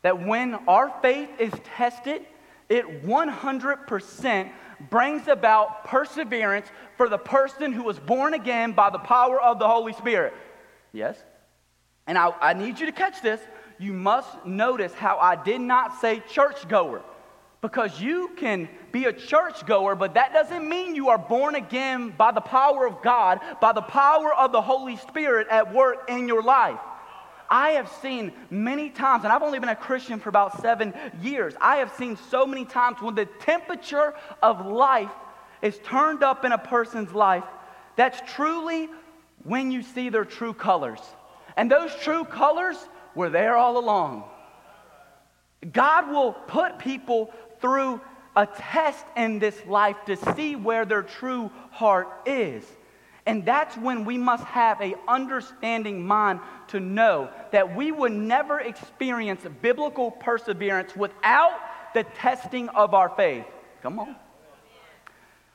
[0.01, 2.25] that when our faith is tested,
[2.69, 4.51] it 100%
[4.89, 9.67] brings about perseverance for the person who was born again by the power of the
[9.67, 10.33] Holy Spirit.
[10.91, 11.17] Yes?
[12.05, 13.41] And I, I need you to catch this.
[13.79, 17.01] You must notice how I did not say churchgoer.
[17.59, 22.31] Because you can be a churchgoer, but that doesn't mean you are born again by
[22.31, 26.43] the power of God, by the power of the Holy Spirit at work in your
[26.43, 26.79] life.
[27.49, 31.53] I have seen many times, and I've only been a Christian for about seven years,
[31.61, 35.11] I have seen so many times when the temperature of life
[35.61, 37.43] is turned up in a person's life,
[37.95, 38.89] that's truly
[39.43, 40.99] when you see their true colors.
[41.55, 42.77] And those true colors
[43.15, 44.23] were there all along.
[45.71, 47.99] God will put people through
[48.35, 52.63] a test in this life to see where their true heart is.
[53.27, 58.61] And that's when we must have a understanding mind to know that we would never
[58.61, 61.59] experience biblical perseverance without
[61.93, 63.43] the testing of our faith.
[63.83, 64.15] Come on.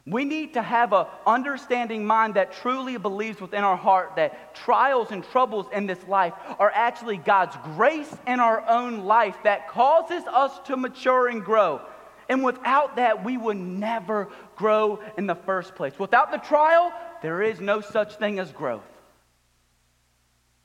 [0.05, 5.11] We need to have an understanding mind that truly believes within our heart that trials
[5.11, 10.25] and troubles in this life are actually God's grace in our own life that causes
[10.25, 11.81] us to mature and grow.
[12.29, 15.99] And without that, we would never grow in the first place.
[15.99, 18.83] Without the trial, there is no such thing as growth.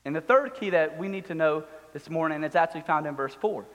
[0.03, 3.15] And the third key that we need to know this morning is actually found in
[3.15, 3.65] verse 4.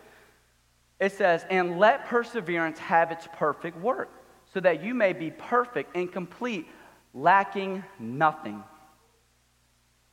[1.01, 4.11] It says, And let perseverance have its perfect work,
[4.53, 6.67] so that you may be perfect and complete,
[7.15, 8.63] lacking nothing.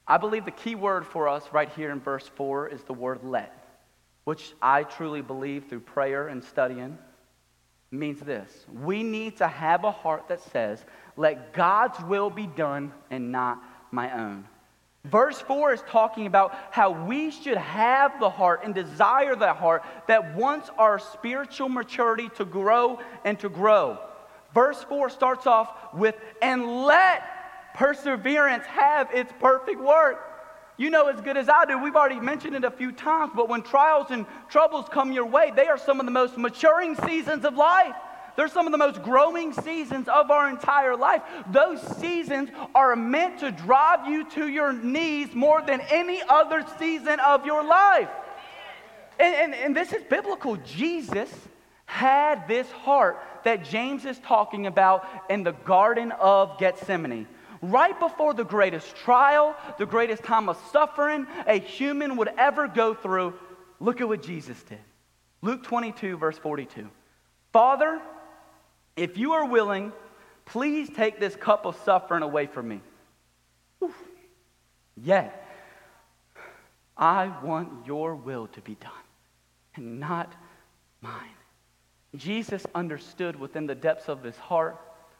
[0.08, 3.24] I believe the key word for us right here in verse 4 is the word
[3.24, 3.54] let,
[4.24, 6.98] which I truly believe through prayer and studying
[7.92, 10.86] means this we need to have a heart that says,
[11.20, 14.48] let God's will be done and not my own.
[15.04, 19.84] Verse 4 is talking about how we should have the heart and desire the heart
[20.08, 24.00] that wants our spiritual maturity to grow and to grow.
[24.54, 27.22] Verse 4 starts off with, and let
[27.76, 30.26] perseverance have its perfect work.
[30.78, 33.50] You know as good as I do, we've already mentioned it a few times, but
[33.50, 37.44] when trials and troubles come your way, they are some of the most maturing seasons
[37.44, 37.96] of life.
[38.40, 41.22] They're some of the most growing seasons of our entire life.
[41.52, 47.20] Those seasons are meant to drive you to your knees more than any other season
[47.20, 48.08] of your life.
[49.20, 50.56] And, and, and this is biblical.
[50.56, 51.30] Jesus
[51.84, 57.28] had this heart that James is talking about in the Garden of Gethsemane.
[57.62, 62.94] Right before the greatest trial, the greatest time of suffering a human would ever go
[62.94, 63.34] through,
[63.82, 64.80] look at what Jesus did.
[65.42, 66.90] Luke 22, verse 42.
[67.52, 68.00] Father,
[69.00, 69.94] if you are willing,
[70.46, 72.82] please take this cup of suffering away from me.
[73.82, 73.96] Oof.
[75.02, 75.46] Yet,
[76.98, 78.92] I want your will to be done
[79.76, 80.34] and not
[81.02, 81.30] mine.
[82.16, 84.78] Jesus understood within the depths of his heart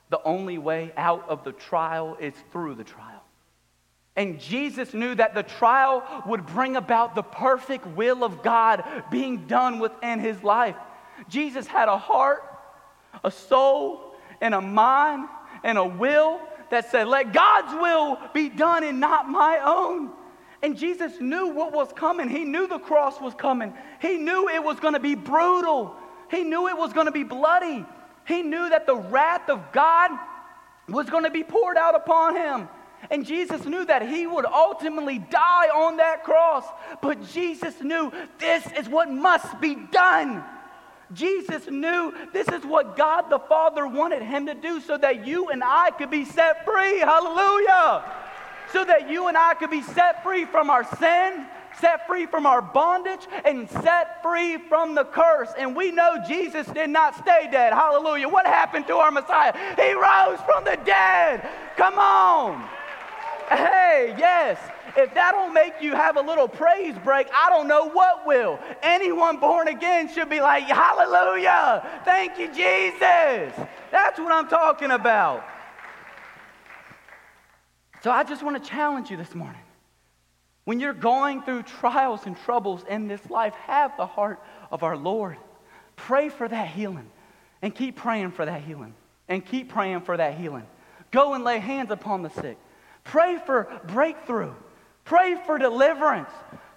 [0.10, 3.24] the only way out of the trial is through the trial.
[4.16, 9.48] And Jesus knew that the trial would bring about the perfect will of God being
[9.48, 10.76] done within his life.
[11.30, 12.44] Jesus had a heart
[13.24, 15.28] a soul and a mind
[15.64, 20.12] and a will that said, Let God's will be done and not my own.
[20.62, 22.28] And Jesus knew what was coming.
[22.28, 23.74] He knew the cross was coming.
[24.02, 25.96] He knew it was going to be brutal.
[26.30, 27.86] He knew it was going to be bloody.
[28.28, 30.12] He knew that the wrath of God
[30.88, 32.68] was going to be poured out upon him.
[33.10, 36.66] And Jesus knew that he would ultimately die on that cross.
[37.02, 40.44] But Jesus knew this is what must be done.
[41.14, 45.50] Jesus knew this is what God the Father wanted him to do so that you
[45.50, 47.00] and I could be set free.
[47.00, 48.04] Hallelujah.
[48.72, 51.48] So that you and I could be set free from our sin,
[51.82, 55.50] set free from our bondage, and set free from the curse.
[55.58, 57.74] And we know Jesus did not stay dead.
[57.74, 58.30] Hallelujah.
[58.30, 59.54] What happened to our Messiah?
[59.76, 61.48] He rose from the dead.
[61.76, 62.64] Come on.
[63.50, 64.60] Hey, yes.
[64.98, 68.60] If that don't make you have a little praise break, I don't know what will.
[68.82, 72.02] Anyone born again should be like, Hallelujah.
[72.06, 73.54] Thank you, Jesus.
[73.92, 75.44] That's what I'm talking about.
[78.02, 79.62] So I just want to challenge you this morning.
[80.66, 84.40] When you're going through trials and troubles in this life, have the heart
[84.72, 85.38] of our Lord.
[85.96, 87.10] Pray for that healing
[87.62, 88.94] and keep praying for that healing
[89.28, 90.66] and keep praying for that healing.
[91.12, 92.58] Go and lay hands upon the sick.
[93.04, 94.54] Pray for breakthrough.
[95.10, 96.30] Pray for deliverance.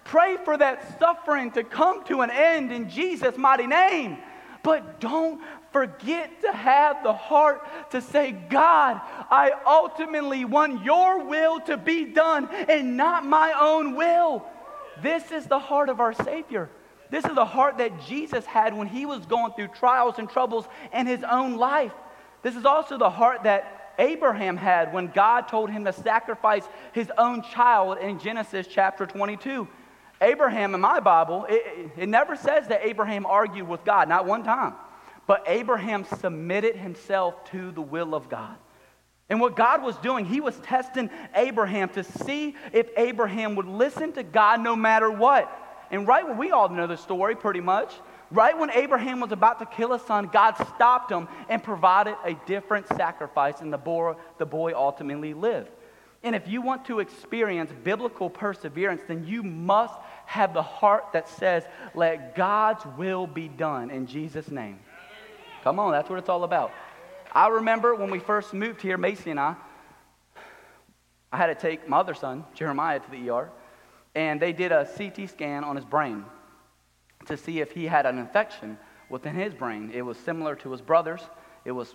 [0.05, 4.17] Pray for that suffering to come to an end in Jesus' mighty name.
[4.63, 5.39] But don't
[5.71, 12.05] forget to have the heart to say, God, I ultimately want your will to be
[12.05, 14.43] done and not my own will.
[15.03, 16.71] This is the heart of our Savior.
[17.11, 20.65] This is the heart that Jesus had when he was going through trials and troubles
[20.91, 21.93] in his own life.
[22.41, 27.11] This is also the heart that Abraham had when God told him to sacrifice his
[27.17, 29.67] own child in Genesis chapter 22.
[30.21, 34.43] Abraham, in my Bible, it, it, never says that Abraham argued with God, not one
[34.43, 34.73] time.
[35.27, 38.55] But Abraham submitted himself to the will of God.
[39.29, 44.11] And what God was doing, he was testing Abraham to see if Abraham would listen
[44.13, 45.51] to God no matter what.
[45.91, 47.93] And right when we all know the story pretty much,
[48.33, 52.33] right when Abraham was about to kill his son, God stopped him and provided a
[52.45, 55.69] different sacrifice, and the boy, the boy ultimately lived.
[56.23, 59.93] And if you want to experience biblical perseverance, then you must
[60.25, 64.79] have the heart that says, Let God's will be done in Jesus' name.
[65.63, 66.71] Come on, that's what it's all about.
[67.33, 69.55] I remember when we first moved here, Macy and I,
[71.31, 73.49] I had to take my other son, Jeremiah, to the ER,
[74.15, 76.23] and they did a CT scan on his brain
[77.27, 78.77] to see if he had an infection
[79.09, 79.91] within his brain.
[79.93, 81.21] It was similar to his brother's.
[81.65, 81.93] It was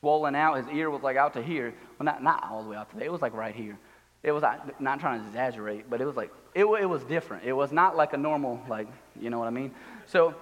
[0.00, 0.56] swollen out.
[0.56, 1.74] His ear was like out to here.
[1.98, 3.06] Well, not, not all the way out to there.
[3.06, 3.78] It was like right here.
[4.22, 4.42] It was
[4.80, 7.44] not trying to exaggerate, but it was like, it, it was different.
[7.44, 8.88] It was not like a normal, like,
[9.20, 9.74] you know what I mean?
[10.06, 10.34] So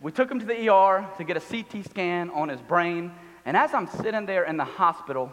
[0.00, 3.12] we took him to the ER to get a CT scan on his brain.
[3.46, 5.32] And as I'm sitting there in the hospital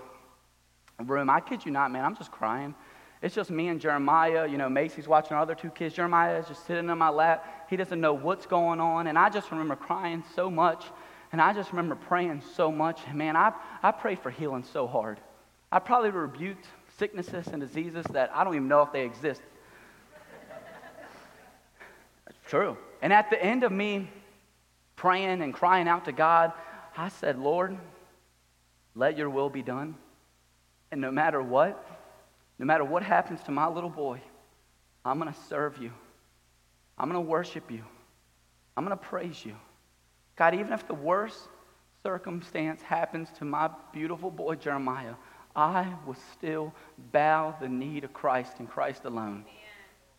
[1.03, 2.75] room, I kid you not, man, I'm just crying.
[3.23, 4.45] It's just me and Jeremiah.
[4.45, 5.95] You know, Macy's watching our other two kids.
[5.95, 7.67] Jeremiah is just sitting in my lap.
[7.69, 9.07] He doesn't know what's going on.
[9.07, 10.83] And I just remember crying so much.
[11.31, 12.99] And I just remember praying so much.
[13.07, 15.21] And Man, I, I pray for healing so hard.
[15.71, 16.65] I probably rebuked
[16.97, 19.41] sicknesses and diseases that I don't even know if they exist.
[22.25, 22.75] That's true.
[23.01, 24.09] And at the end of me
[24.97, 26.51] praying and crying out to God,
[26.97, 27.77] I said, Lord,
[28.95, 29.95] let your will be done.
[30.91, 31.92] And no matter what,
[32.63, 34.21] no matter what happens to my little boy,
[35.03, 35.91] I'm going to serve you.
[36.97, 37.83] I'm going to worship you.
[38.77, 39.57] I'm going to praise you.
[40.37, 41.49] God, even if the worst
[42.03, 45.15] circumstance happens to my beautiful boy Jeremiah,
[45.53, 46.73] I will still
[47.11, 49.43] bow the knee to Christ and Christ alone.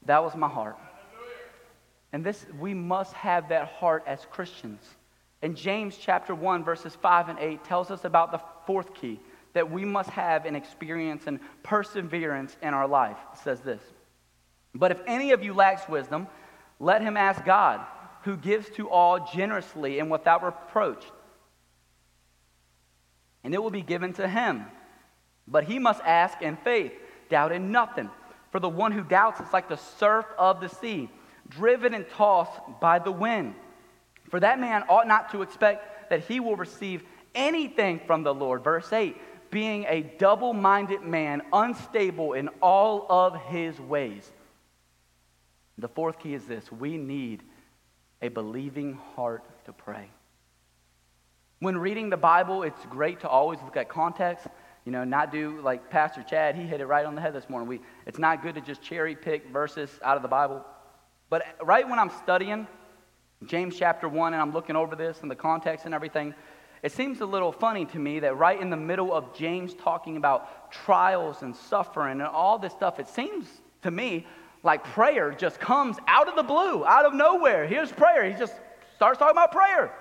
[0.05, 0.77] That was my heart.
[2.13, 4.83] And this, we must have that heart as Christians.
[5.41, 9.19] And James chapter 1, verses 5 and 8 tells us about the fourth key
[9.55, 13.17] that we must have an experience and perseverance in our life.
[13.33, 13.83] It says this
[14.75, 16.27] But if any of you lacks wisdom,
[16.79, 17.81] let him ask God,
[18.23, 21.05] who gives to all generously and without reproach,
[23.43, 24.65] and it will be given to him.
[25.47, 26.93] But he must ask in faith,
[27.29, 28.11] doubting nothing.
[28.51, 31.11] For the one who doubts is like the surf of the sea
[31.49, 33.55] driven and tossed by the wind.
[34.31, 37.03] For that man ought not to expect that he will receive
[37.35, 38.65] anything from the Lord.
[38.65, 39.17] Verse 8
[39.55, 44.29] being a double minded man, unstable in all of his ways.
[45.79, 47.45] The fourth key is this we need
[48.21, 50.11] a believing heart to pray.
[51.61, 54.49] When reading the Bible, it's great to always look at context.
[54.85, 57.49] You know, not do like Pastor Chad, he hit it right on the head this
[57.49, 57.69] morning.
[57.69, 60.65] We, it's not good to just cherry pick verses out of the Bible.
[61.31, 62.67] But right when I'm studying
[63.47, 66.35] James chapter 1 and I'm looking over this and the context and everything,
[66.85, 70.19] it seems a little funny to me that right in the middle of James talking
[70.19, 73.49] about trials and suffering and all this stuff, it seems
[73.81, 74.27] to me
[74.63, 77.67] like prayer just comes out of the blue, out of nowhere.
[77.67, 78.31] Here's prayer.
[78.31, 78.53] He just
[78.97, 79.95] starts talking about prayer.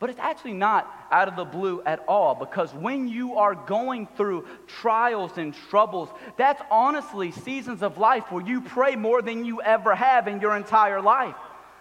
[0.00, 4.08] But it's actually not out of the blue at all because when you are going
[4.16, 9.62] through trials and troubles, that's honestly seasons of life where you pray more than you
[9.62, 11.36] ever have in your entire life.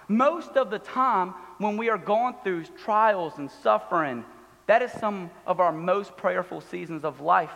[0.08, 4.24] Most of the time, when we are going through trials and suffering,
[4.68, 7.52] that is some of our most prayerful seasons of life.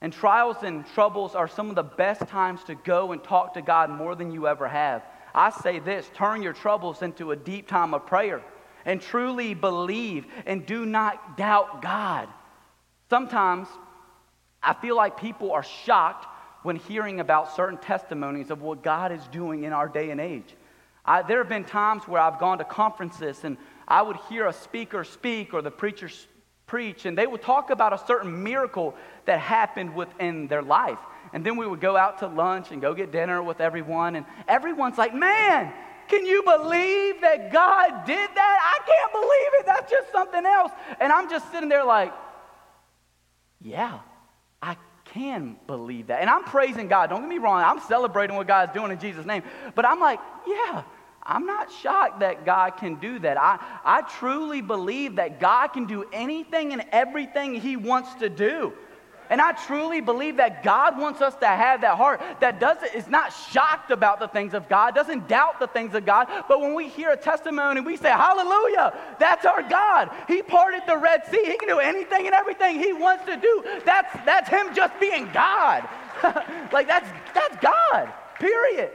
[0.00, 3.62] And trials and troubles are some of the best times to go and talk to
[3.62, 5.02] God more than you ever have.
[5.34, 8.42] I say this turn your troubles into a deep time of prayer
[8.84, 12.28] and truly believe and do not doubt God.
[13.10, 13.68] Sometimes
[14.62, 16.26] I feel like people are shocked
[16.62, 20.54] when hearing about certain testimonies of what God is doing in our day and age.
[21.04, 24.52] I, there have been times where I've gone to conferences and I would hear a
[24.52, 26.10] speaker speak or the preacher
[26.66, 28.94] preach, and they would talk about a certain miracle
[29.24, 30.98] that happened within their life.
[31.32, 34.26] And then we would go out to lunch and go get dinner with everyone, and
[34.48, 35.72] everyone's like, Man,
[36.08, 38.74] can you believe that God did that?
[38.74, 39.66] I can't believe it.
[39.66, 40.72] That's just something else.
[41.00, 42.12] And I'm just sitting there like,
[43.60, 44.00] Yeah,
[44.60, 46.20] I can believe that.
[46.20, 47.10] And I'm praising God.
[47.10, 47.62] Don't get me wrong.
[47.62, 49.44] I'm celebrating what God's doing in Jesus' name.
[49.76, 50.82] But I'm like, Yeah,
[51.26, 53.36] I'm not shocked that God can do that.
[53.36, 58.72] I, I truly believe that God can do anything and everything He wants to do.
[59.28, 63.08] And I truly believe that God wants us to have that heart that doesn't is
[63.08, 66.74] not shocked about the things of God, doesn't doubt the things of God, but when
[66.74, 70.10] we hear a testimony, we say, Hallelujah, that's our God.
[70.28, 71.42] He parted the Red Sea.
[71.44, 73.64] He can do anything and everything he wants to do.
[73.84, 75.88] That's that's him just being God.
[76.72, 78.12] like that's that's God.
[78.38, 78.92] Period.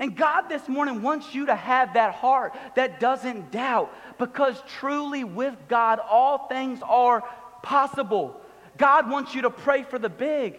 [0.00, 5.24] And God this morning wants you to have that heart that doesn't doubt because truly
[5.24, 7.22] with God, all things are
[7.62, 8.40] possible.
[8.78, 10.58] God wants you to pray for the big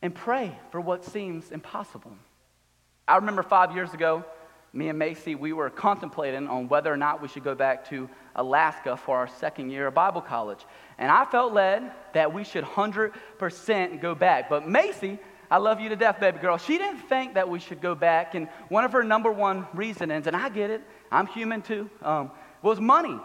[0.00, 2.16] and pray for what seems impossible.
[3.06, 4.24] I remember five years ago,
[4.72, 8.08] me and Macy, we were contemplating on whether or not we should go back to
[8.34, 10.64] Alaska for our second year of Bible college.
[10.96, 14.48] And I felt led that we should 100% go back.
[14.48, 15.18] But Macy,
[15.50, 16.58] I love you to death, baby girl.
[16.58, 18.34] She didn't think that we should go back.
[18.34, 22.30] And one of her number one reasonings, and I get it, I'm human too, um,
[22.62, 23.18] was money.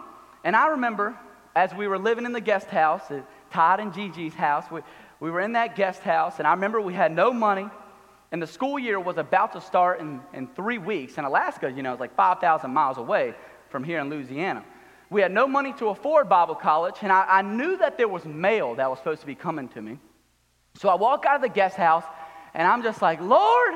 [0.43, 1.17] And I remember
[1.55, 4.81] as we were living in the guest house at Todd and Gigi's house, we,
[5.19, 7.69] we were in that guest house, and I remember we had no money.
[8.31, 11.17] And the school year was about to start in, in three weeks.
[11.17, 13.33] And Alaska, you know, is like 5,000 miles away
[13.69, 14.63] from here in Louisiana.
[15.09, 18.23] We had no money to afford Bible college, and I, I knew that there was
[18.23, 19.99] mail that was supposed to be coming to me.
[20.75, 22.03] So I walk out of the guest house
[22.53, 23.73] and I'm just like, Lord,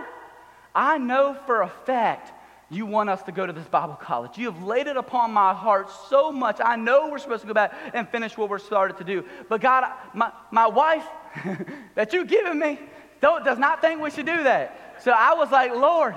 [0.74, 2.34] I know for a fact
[2.70, 4.38] you want us to go to this Bible college.
[4.38, 6.58] You have laid it upon my heart so much.
[6.64, 9.24] I know we're supposed to go back and finish what we're started to do.
[9.50, 11.06] But God, my, my wife
[11.96, 12.80] that you've given me
[13.22, 14.96] does not think we should do that.
[15.04, 16.16] So I was like, Lord,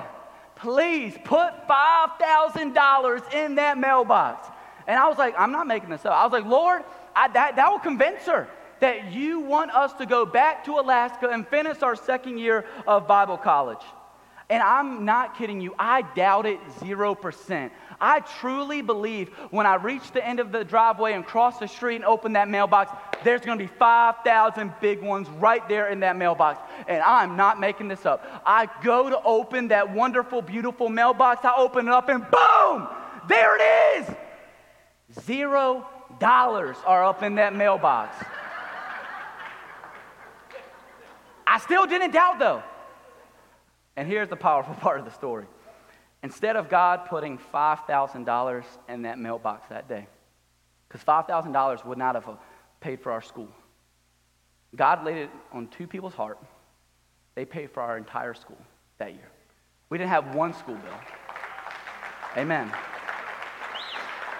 [0.57, 4.49] please put $5,000 in that mailbox.
[4.87, 6.12] And I was like, I'm not making this up.
[6.12, 6.83] I was like, Lord,
[7.14, 8.49] I, that, that will convince her
[8.81, 13.07] that you want us to go back to Alaska and finish our second year of
[13.07, 13.83] Bible college.
[14.51, 17.70] And I'm not kidding you, I doubt it 0%.
[18.01, 21.97] I truly believe when I reach the end of the driveway and cross the street
[21.97, 22.93] and open that mailbox,
[23.24, 26.61] there's gonna be 5,000 big ones right there in that mailbox.
[26.87, 28.24] And I'm not making this up.
[28.47, 32.89] I go to open that wonderful, beautiful mailbox, I open it up, and boom,
[33.29, 34.16] there it is.
[35.24, 35.87] Zero
[36.20, 38.16] dollars are up in that mailbox.
[41.59, 42.63] I still didn't doubt though.
[43.97, 45.47] And here's the powerful part of the story.
[46.23, 50.07] Instead of God putting $5,000 in that mailbox that day,
[50.87, 52.37] because $5,000 would not have uh,
[52.79, 53.49] paid for our school,
[54.77, 56.39] God laid it on two people's heart.
[57.35, 58.59] They paid for our entire school
[58.99, 59.29] that year.
[59.91, 61.01] We didn't have one school bill.
[62.37, 62.71] Amen.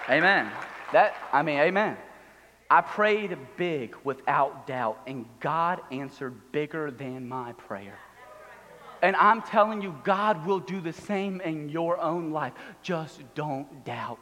[0.09, 0.49] Amen.
[0.93, 1.97] That, I mean, amen.
[2.69, 7.97] I prayed big without doubt, and God answered bigger than my prayer.
[9.01, 12.53] And I'm telling you, God will do the same in your own life.
[12.81, 14.19] Just don't doubt.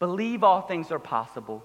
[0.00, 1.64] Believe all things are possible.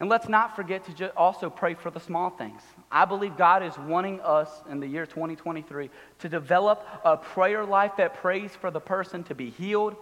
[0.00, 2.62] And let's not forget to also pray for the small things.
[2.90, 7.92] I believe God is wanting us in the year 2023 to develop a prayer life
[7.98, 9.96] that prays for the person to be healed,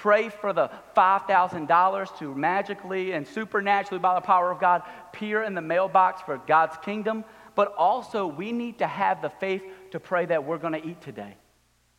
[0.00, 5.54] pray for the $5,000 to magically and supernaturally, by the power of God, appear in
[5.54, 7.22] the mailbox for God's kingdom.
[7.54, 11.02] But also, we need to have the faith to pray that we're going to eat
[11.02, 11.36] today.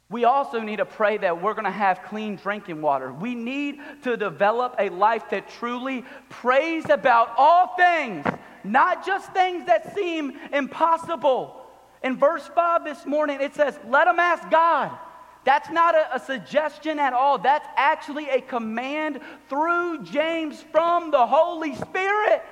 [0.10, 3.14] We also need to pray that we're going to have clean drinking water.
[3.14, 8.26] We need to develop a life that truly prays about all things,
[8.64, 11.68] not just things that seem impossible.
[12.04, 14.98] In verse 5 this morning, it says, Let them ask God.
[15.44, 17.40] That's not a, a, suggestion at all.
[17.40, 19.20] That's actually a command
[19.50, 22.44] through James from the Holy Spirit.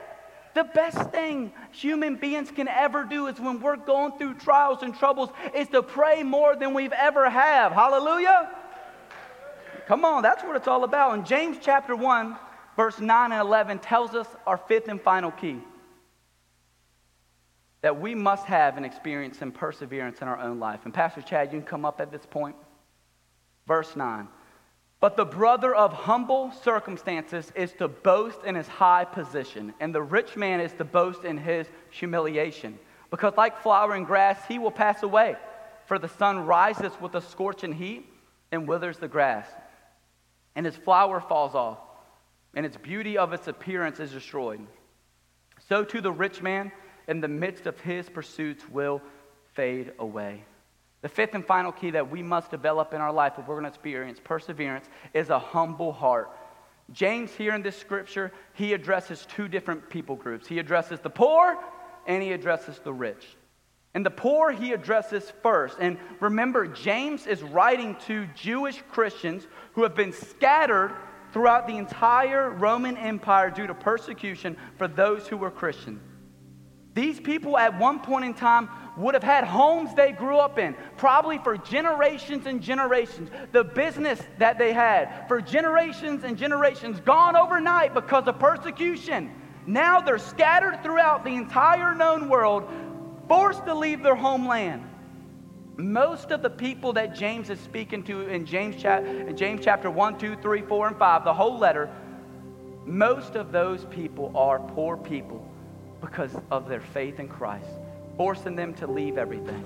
[0.55, 4.95] The best thing human beings can ever do is when we're going through trials and
[4.95, 7.71] troubles is to pray more than we've ever have.
[7.71, 8.49] Hallelujah.
[9.87, 11.13] Come on, that's what it's all about.
[11.13, 12.35] And James chapter 1,
[12.75, 15.59] verse 9 and 11 tells us our fifth and final key.
[17.81, 20.81] that we must have and experience some perseverance in our own life.
[20.83, 22.55] And Pastor Chad, you can come up at this point.
[23.69, 24.27] Verse 9.
[24.99, 30.01] But the brother of humble circumstances is to boast in his high position, and the
[30.01, 32.79] rich man is to boast in his humiliation.
[33.11, 35.35] Because, like flowering grass, he will pass away.
[35.85, 38.11] For the sun rises with a scorching heat
[38.51, 39.47] and withers the grass,
[40.55, 41.77] and its flower falls off,
[42.55, 44.65] and its beauty of its appearance is destroyed.
[45.67, 46.71] So, too, the rich man,
[47.07, 48.99] in the midst of his pursuits, will
[49.53, 50.43] fade away.
[51.01, 53.63] The fifth and final key that we must develop in our life if we're going
[53.63, 56.29] to experience perseverance is a humble heart.
[56.91, 60.47] James, here in this scripture, he addresses two different people groups.
[60.47, 61.57] He addresses the poor
[62.07, 63.25] and he addresses the rich.
[63.93, 65.77] And the poor he addresses first.
[65.79, 70.93] And remember, James is writing to Jewish Christians who have been scattered
[71.31, 76.01] throughout the entire Roman Empire due to persecution for those who were Christian.
[76.93, 80.75] These people at one point in time would have had homes they grew up in,
[80.97, 83.29] probably for generations and generations.
[83.51, 89.31] The business that they had for generations and generations gone overnight because of persecution.
[89.65, 92.67] Now they're scattered throughout the entire known world,
[93.27, 94.83] forced to leave their homeland.
[95.77, 100.17] Most of the people that James is speaking to in James, in James chapter 1,
[100.17, 101.89] 2, 3, 4, and 5, the whole letter,
[102.85, 105.48] most of those people are poor people
[106.01, 107.69] because of their faith in Christ,
[108.17, 109.63] forcing them to leave everything.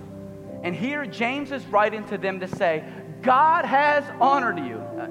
[0.63, 2.84] And here James is writing to them to say,
[3.21, 4.77] God has honored you.
[4.77, 5.09] Uh,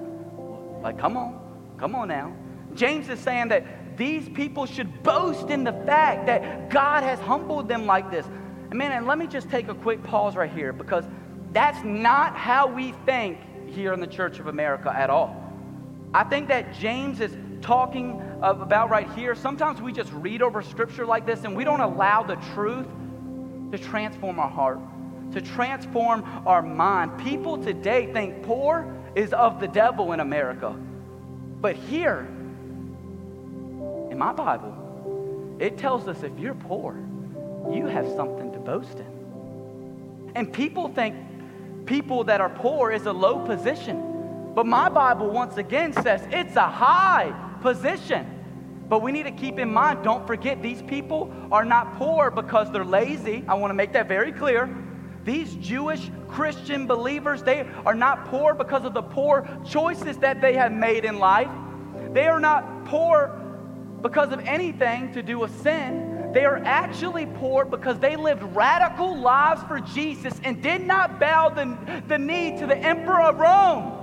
[0.82, 1.38] like, come on,
[1.78, 2.34] come on now.
[2.74, 7.68] James is saying that these people should boast in the fact that God has humbled
[7.68, 8.26] them like this.
[8.70, 11.04] And man, and let me just take a quick pause right here because
[11.52, 15.36] that's not how we think here in the Church of America at all.
[16.14, 21.06] I think that James is talking about right here, sometimes we just read over scripture
[21.06, 22.86] like this and we don't allow the truth
[23.70, 24.80] to transform our heart,
[25.32, 27.18] to transform our mind.
[27.18, 30.76] People today think poor is of the devil in America.
[31.60, 32.26] But here,
[34.10, 36.96] in my Bible, it tells us if you're poor,
[37.72, 40.32] you have something to boast in.
[40.34, 41.16] And people think
[41.86, 44.52] people that are poor is a low position.
[44.54, 47.32] But my Bible, once again, says it's a high
[47.62, 48.40] position.
[48.88, 52.70] But we need to keep in mind, don't forget, these people are not poor because
[52.70, 53.42] they're lazy.
[53.48, 54.68] I want to make that very clear.
[55.24, 60.54] These Jewish Christian believers, they are not poor because of the poor choices that they
[60.54, 61.48] have made in life.
[62.12, 63.38] They are not poor
[64.02, 66.32] because of anything to do with sin.
[66.34, 71.50] They are actually poor because they lived radical lives for Jesus and did not bow
[71.50, 74.01] the, the knee to the emperor of Rome.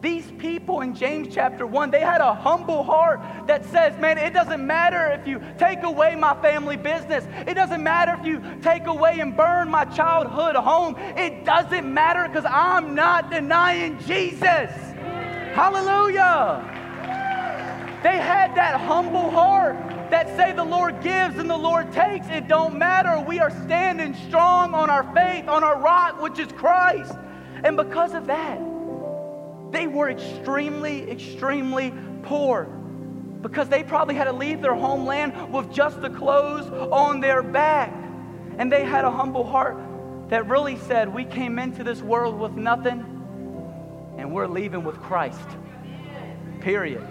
[0.00, 4.32] These people in James chapter 1, they had a humble heart that says, Man, it
[4.32, 7.24] doesn't matter if you take away my family business.
[7.48, 10.94] It doesn't matter if you take away and burn my childhood home.
[11.16, 14.70] It doesn't matter because I'm not denying Jesus.
[15.54, 16.62] Hallelujah.
[18.04, 19.76] They had that humble heart
[20.10, 22.28] that say the Lord gives and the Lord takes.
[22.28, 23.18] It don't matter.
[23.26, 27.14] We are standing strong on our faith, on our rock, which is Christ.
[27.64, 28.77] And because of that,
[29.70, 31.92] they were extremely, extremely
[32.22, 32.64] poor
[33.42, 37.92] because they probably had to leave their homeland with just the clothes on their back.
[38.58, 39.78] And they had a humble heart
[40.28, 43.14] that really said, We came into this world with nothing
[44.18, 45.48] and we're leaving with Christ.
[46.60, 47.06] Period.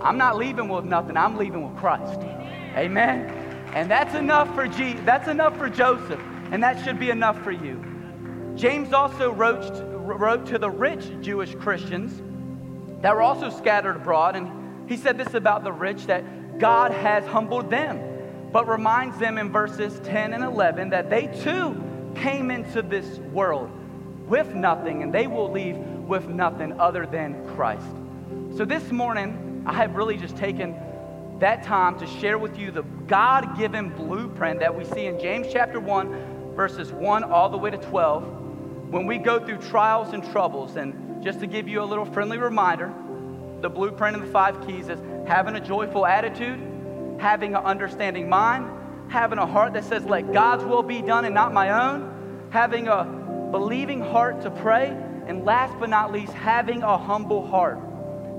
[0.00, 2.20] I'm not leaving with nothing, I'm leaving with Christ.
[2.76, 3.28] Amen.
[3.74, 7.50] And that's enough for G that's enough for Joseph, and that should be enough for
[7.50, 7.84] you.
[8.56, 12.22] James also wrote wrote to the rich Jewish Christians
[13.02, 14.36] that were also scattered abroad.
[14.36, 19.38] And he said this about the rich that God has humbled them, but reminds them
[19.38, 21.82] in verses 10 and 11 that they too
[22.16, 23.70] came into this world
[24.26, 27.86] with nothing and they will leave with nothing other than Christ.
[28.56, 30.74] So this morning, I have really just taken
[31.38, 35.46] that time to share with you the God given blueprint that we see in James
[35.52, 38.37] chapter 1, verses 1 all the way to 12
[38.90, 42.38] when we go through trials and troubles, and just to give you a little friendly
[42.38, 42.92] reminder,
[43.60, 46.58] the blueprint of the five keys is having a joyful attitude,
[47.18, 48.70] having an understanding mind,
[49.10, 52.88] having a heart that says, Let God's will be done and not my own, having
[52.88, 53.04] a
[53.50, 54.88] believing heart to pray,
[55.26, 57.78] and last but not least, having a humble heart.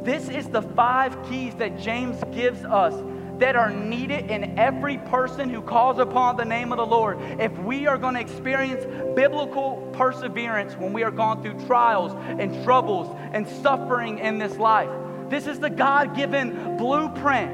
[0.04, 2.94] This is the five keys that James gives us
[3.40, 7.20] that are needed in every person who calls upon the name of the Lord.
[7.40, 8.86] If we are going to experience
[9.16, 14.90] biblical perseverance when we are going through trials and troubles and suffering in this life,
[15.30, 17.52] this is the God given blueprint.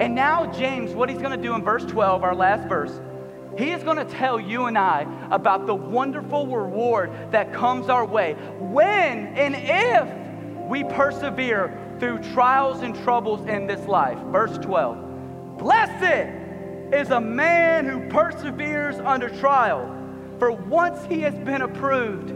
[0.00, 3.00] And now, James, what he's going to do in verse 12, our last verse,
[3.58, 8.04] He is going to tell you and I about the wonderful reward that comes our
[8.04, 14.18] way when and if we persevere through trials and troubles in this life.
[14.30, 15.07] Verse 12
[15.58, 19.94] Blessed is a man who perseveres under trial,
[20.38, 22.30] for once he has been approved,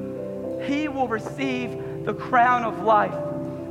[0.64, 3.14] he will receive the crown of life,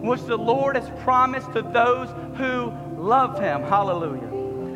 [0.02, 3.62] which the Lord has promised to those who love him.
[3.64, 4.30] Hallelujah.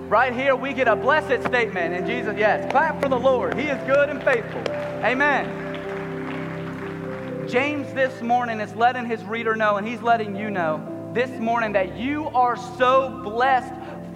[0.09, 2.35] Right here, we get a blessed statement in Jesus.
[2.37, 3.57] Yes, clap for the Lord.
[3.57, 4.61] He is good and faithful.
[5.03, 5.63] Amen.
[7.47, 11.71] James this morning is letting his reader know, and he's letting you know this morning
[11.71, 13.73] that you are so blessed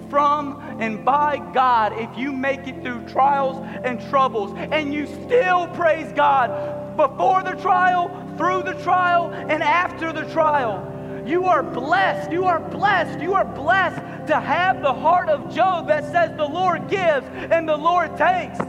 [0.10, 5.68] from and by God if you make it through trials and troubles and you still
[5.70, 10.86] praise God before the trial, through the trial, and after the trial.
[11.26, 12.32] You are blessed.
[12.32, 13.22] You are blessed.
[13.22, 17.68] You are blessed to have the heart of Job that says the Lord gives and
[17.68, 18.60] the Lord takes.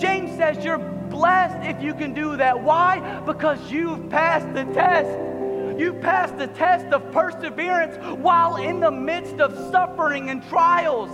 [0.00, 2.62] James says you're blessed if you can do that.
[2.62, 3.20] Why?
[3.20, 5.33] Because you've passed the test.
[5.78, 11.10] You passed the test of perseverance while in the midst of suffering and trials.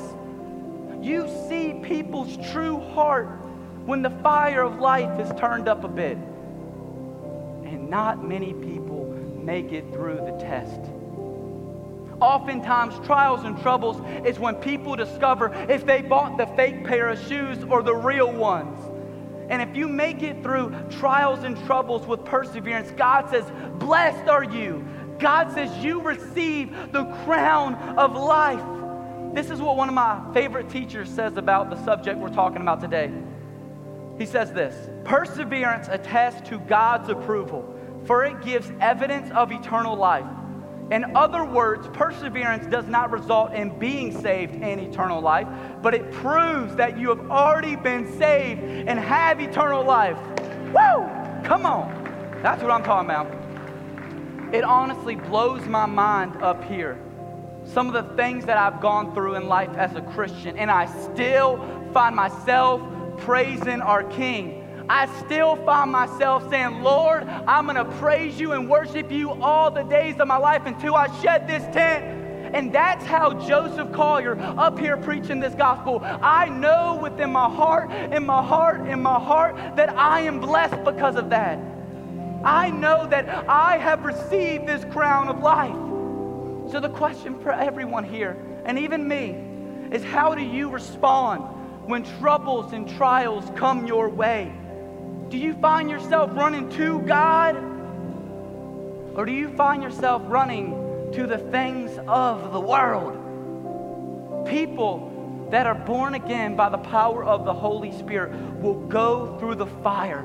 [1.02, 3.28] You see people's true heart
[3.86, 6.18] when the fire of life is turned up a bit.
[7.64, 9.06] And not many people
[9.42, 10.80] make it through the test.
[12.20, 13.96] Oftentimes, trials and troubles
[14.26, 18.30] is when people discover if they bought the fake pair of shoes or the real
[18.30, 18.78] ones.
[19.50, 23.44] And if you make it through trials and troubles with perseverance, God says,
[23.78, 24.86] Blessed are you.
[25.18, 28.64] God says, You receive the crown of life.
[29.34, 32.80] This is what one of my favorite teachers says about the subject we're talking about
[32.80, 33.12] today.
[34.18, 37.76] He says this Perseverance attests to God's approval
[38.06, 40.26] for it gives evidence of eternal life.
[40.90, 45.46] In other words, perseverance does not result in being saved in eternal life,
[45.82, 50.18] but it proves that you have already been saved and have eternal life.
[50.74, 51.08] Woo!
[51.44, 52.40] Come on.
[52.42, 54.54] That's what I'm talking about.
[54.54, 56.98] It honestly blows my mind up here.
[57.64, 60.86] Some of the things that I've gone through in life as a Christian, and I
[60.86, 62.80] still find myself
[63.18, 64.59] praising our King
[64.90, 69.70] I still find myself saying, Lord, I'm going to praise you and worship you all
[69.70, 72.04] the days of my life until I shed this tent.
[72.52, 77.92] And that's how Joseph Collier, up here preaching this gospel, I know within my heart,
[77.92, 81.60] in my heart, in my heart, that I am blessed because of that.
[82.42, 86.72] I know that I have received this crown of life.
[86.72, 89.36] So the question for everyone here, and even me,
[89.94, 91.44] is how do you respond
[91.88, 94.52] when troubles and trials come your way?
[95.30, 97.54] Do you find yourself running to God?
[99.14, 103.14] Or do you find yourself running to the things of the world?
[104.48, 109.54] People that are born again by the power of the Holy Spirit will go through
[109.54, 110.20] the fire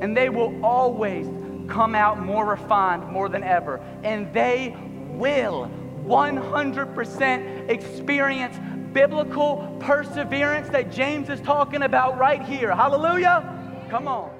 [0.00, 1.26] and they will always
[1.68, 3.80] come out more refined more than ever.
[4.04, 4.76] And they
[5.10, 5.68] will
[6.04, 8.56] 100% experience
[8.92, 12.72] biblical perseverance that James is talking about right here.
[12.72, 13.50] Hallelujah.
[13.90, 14.33] Come on.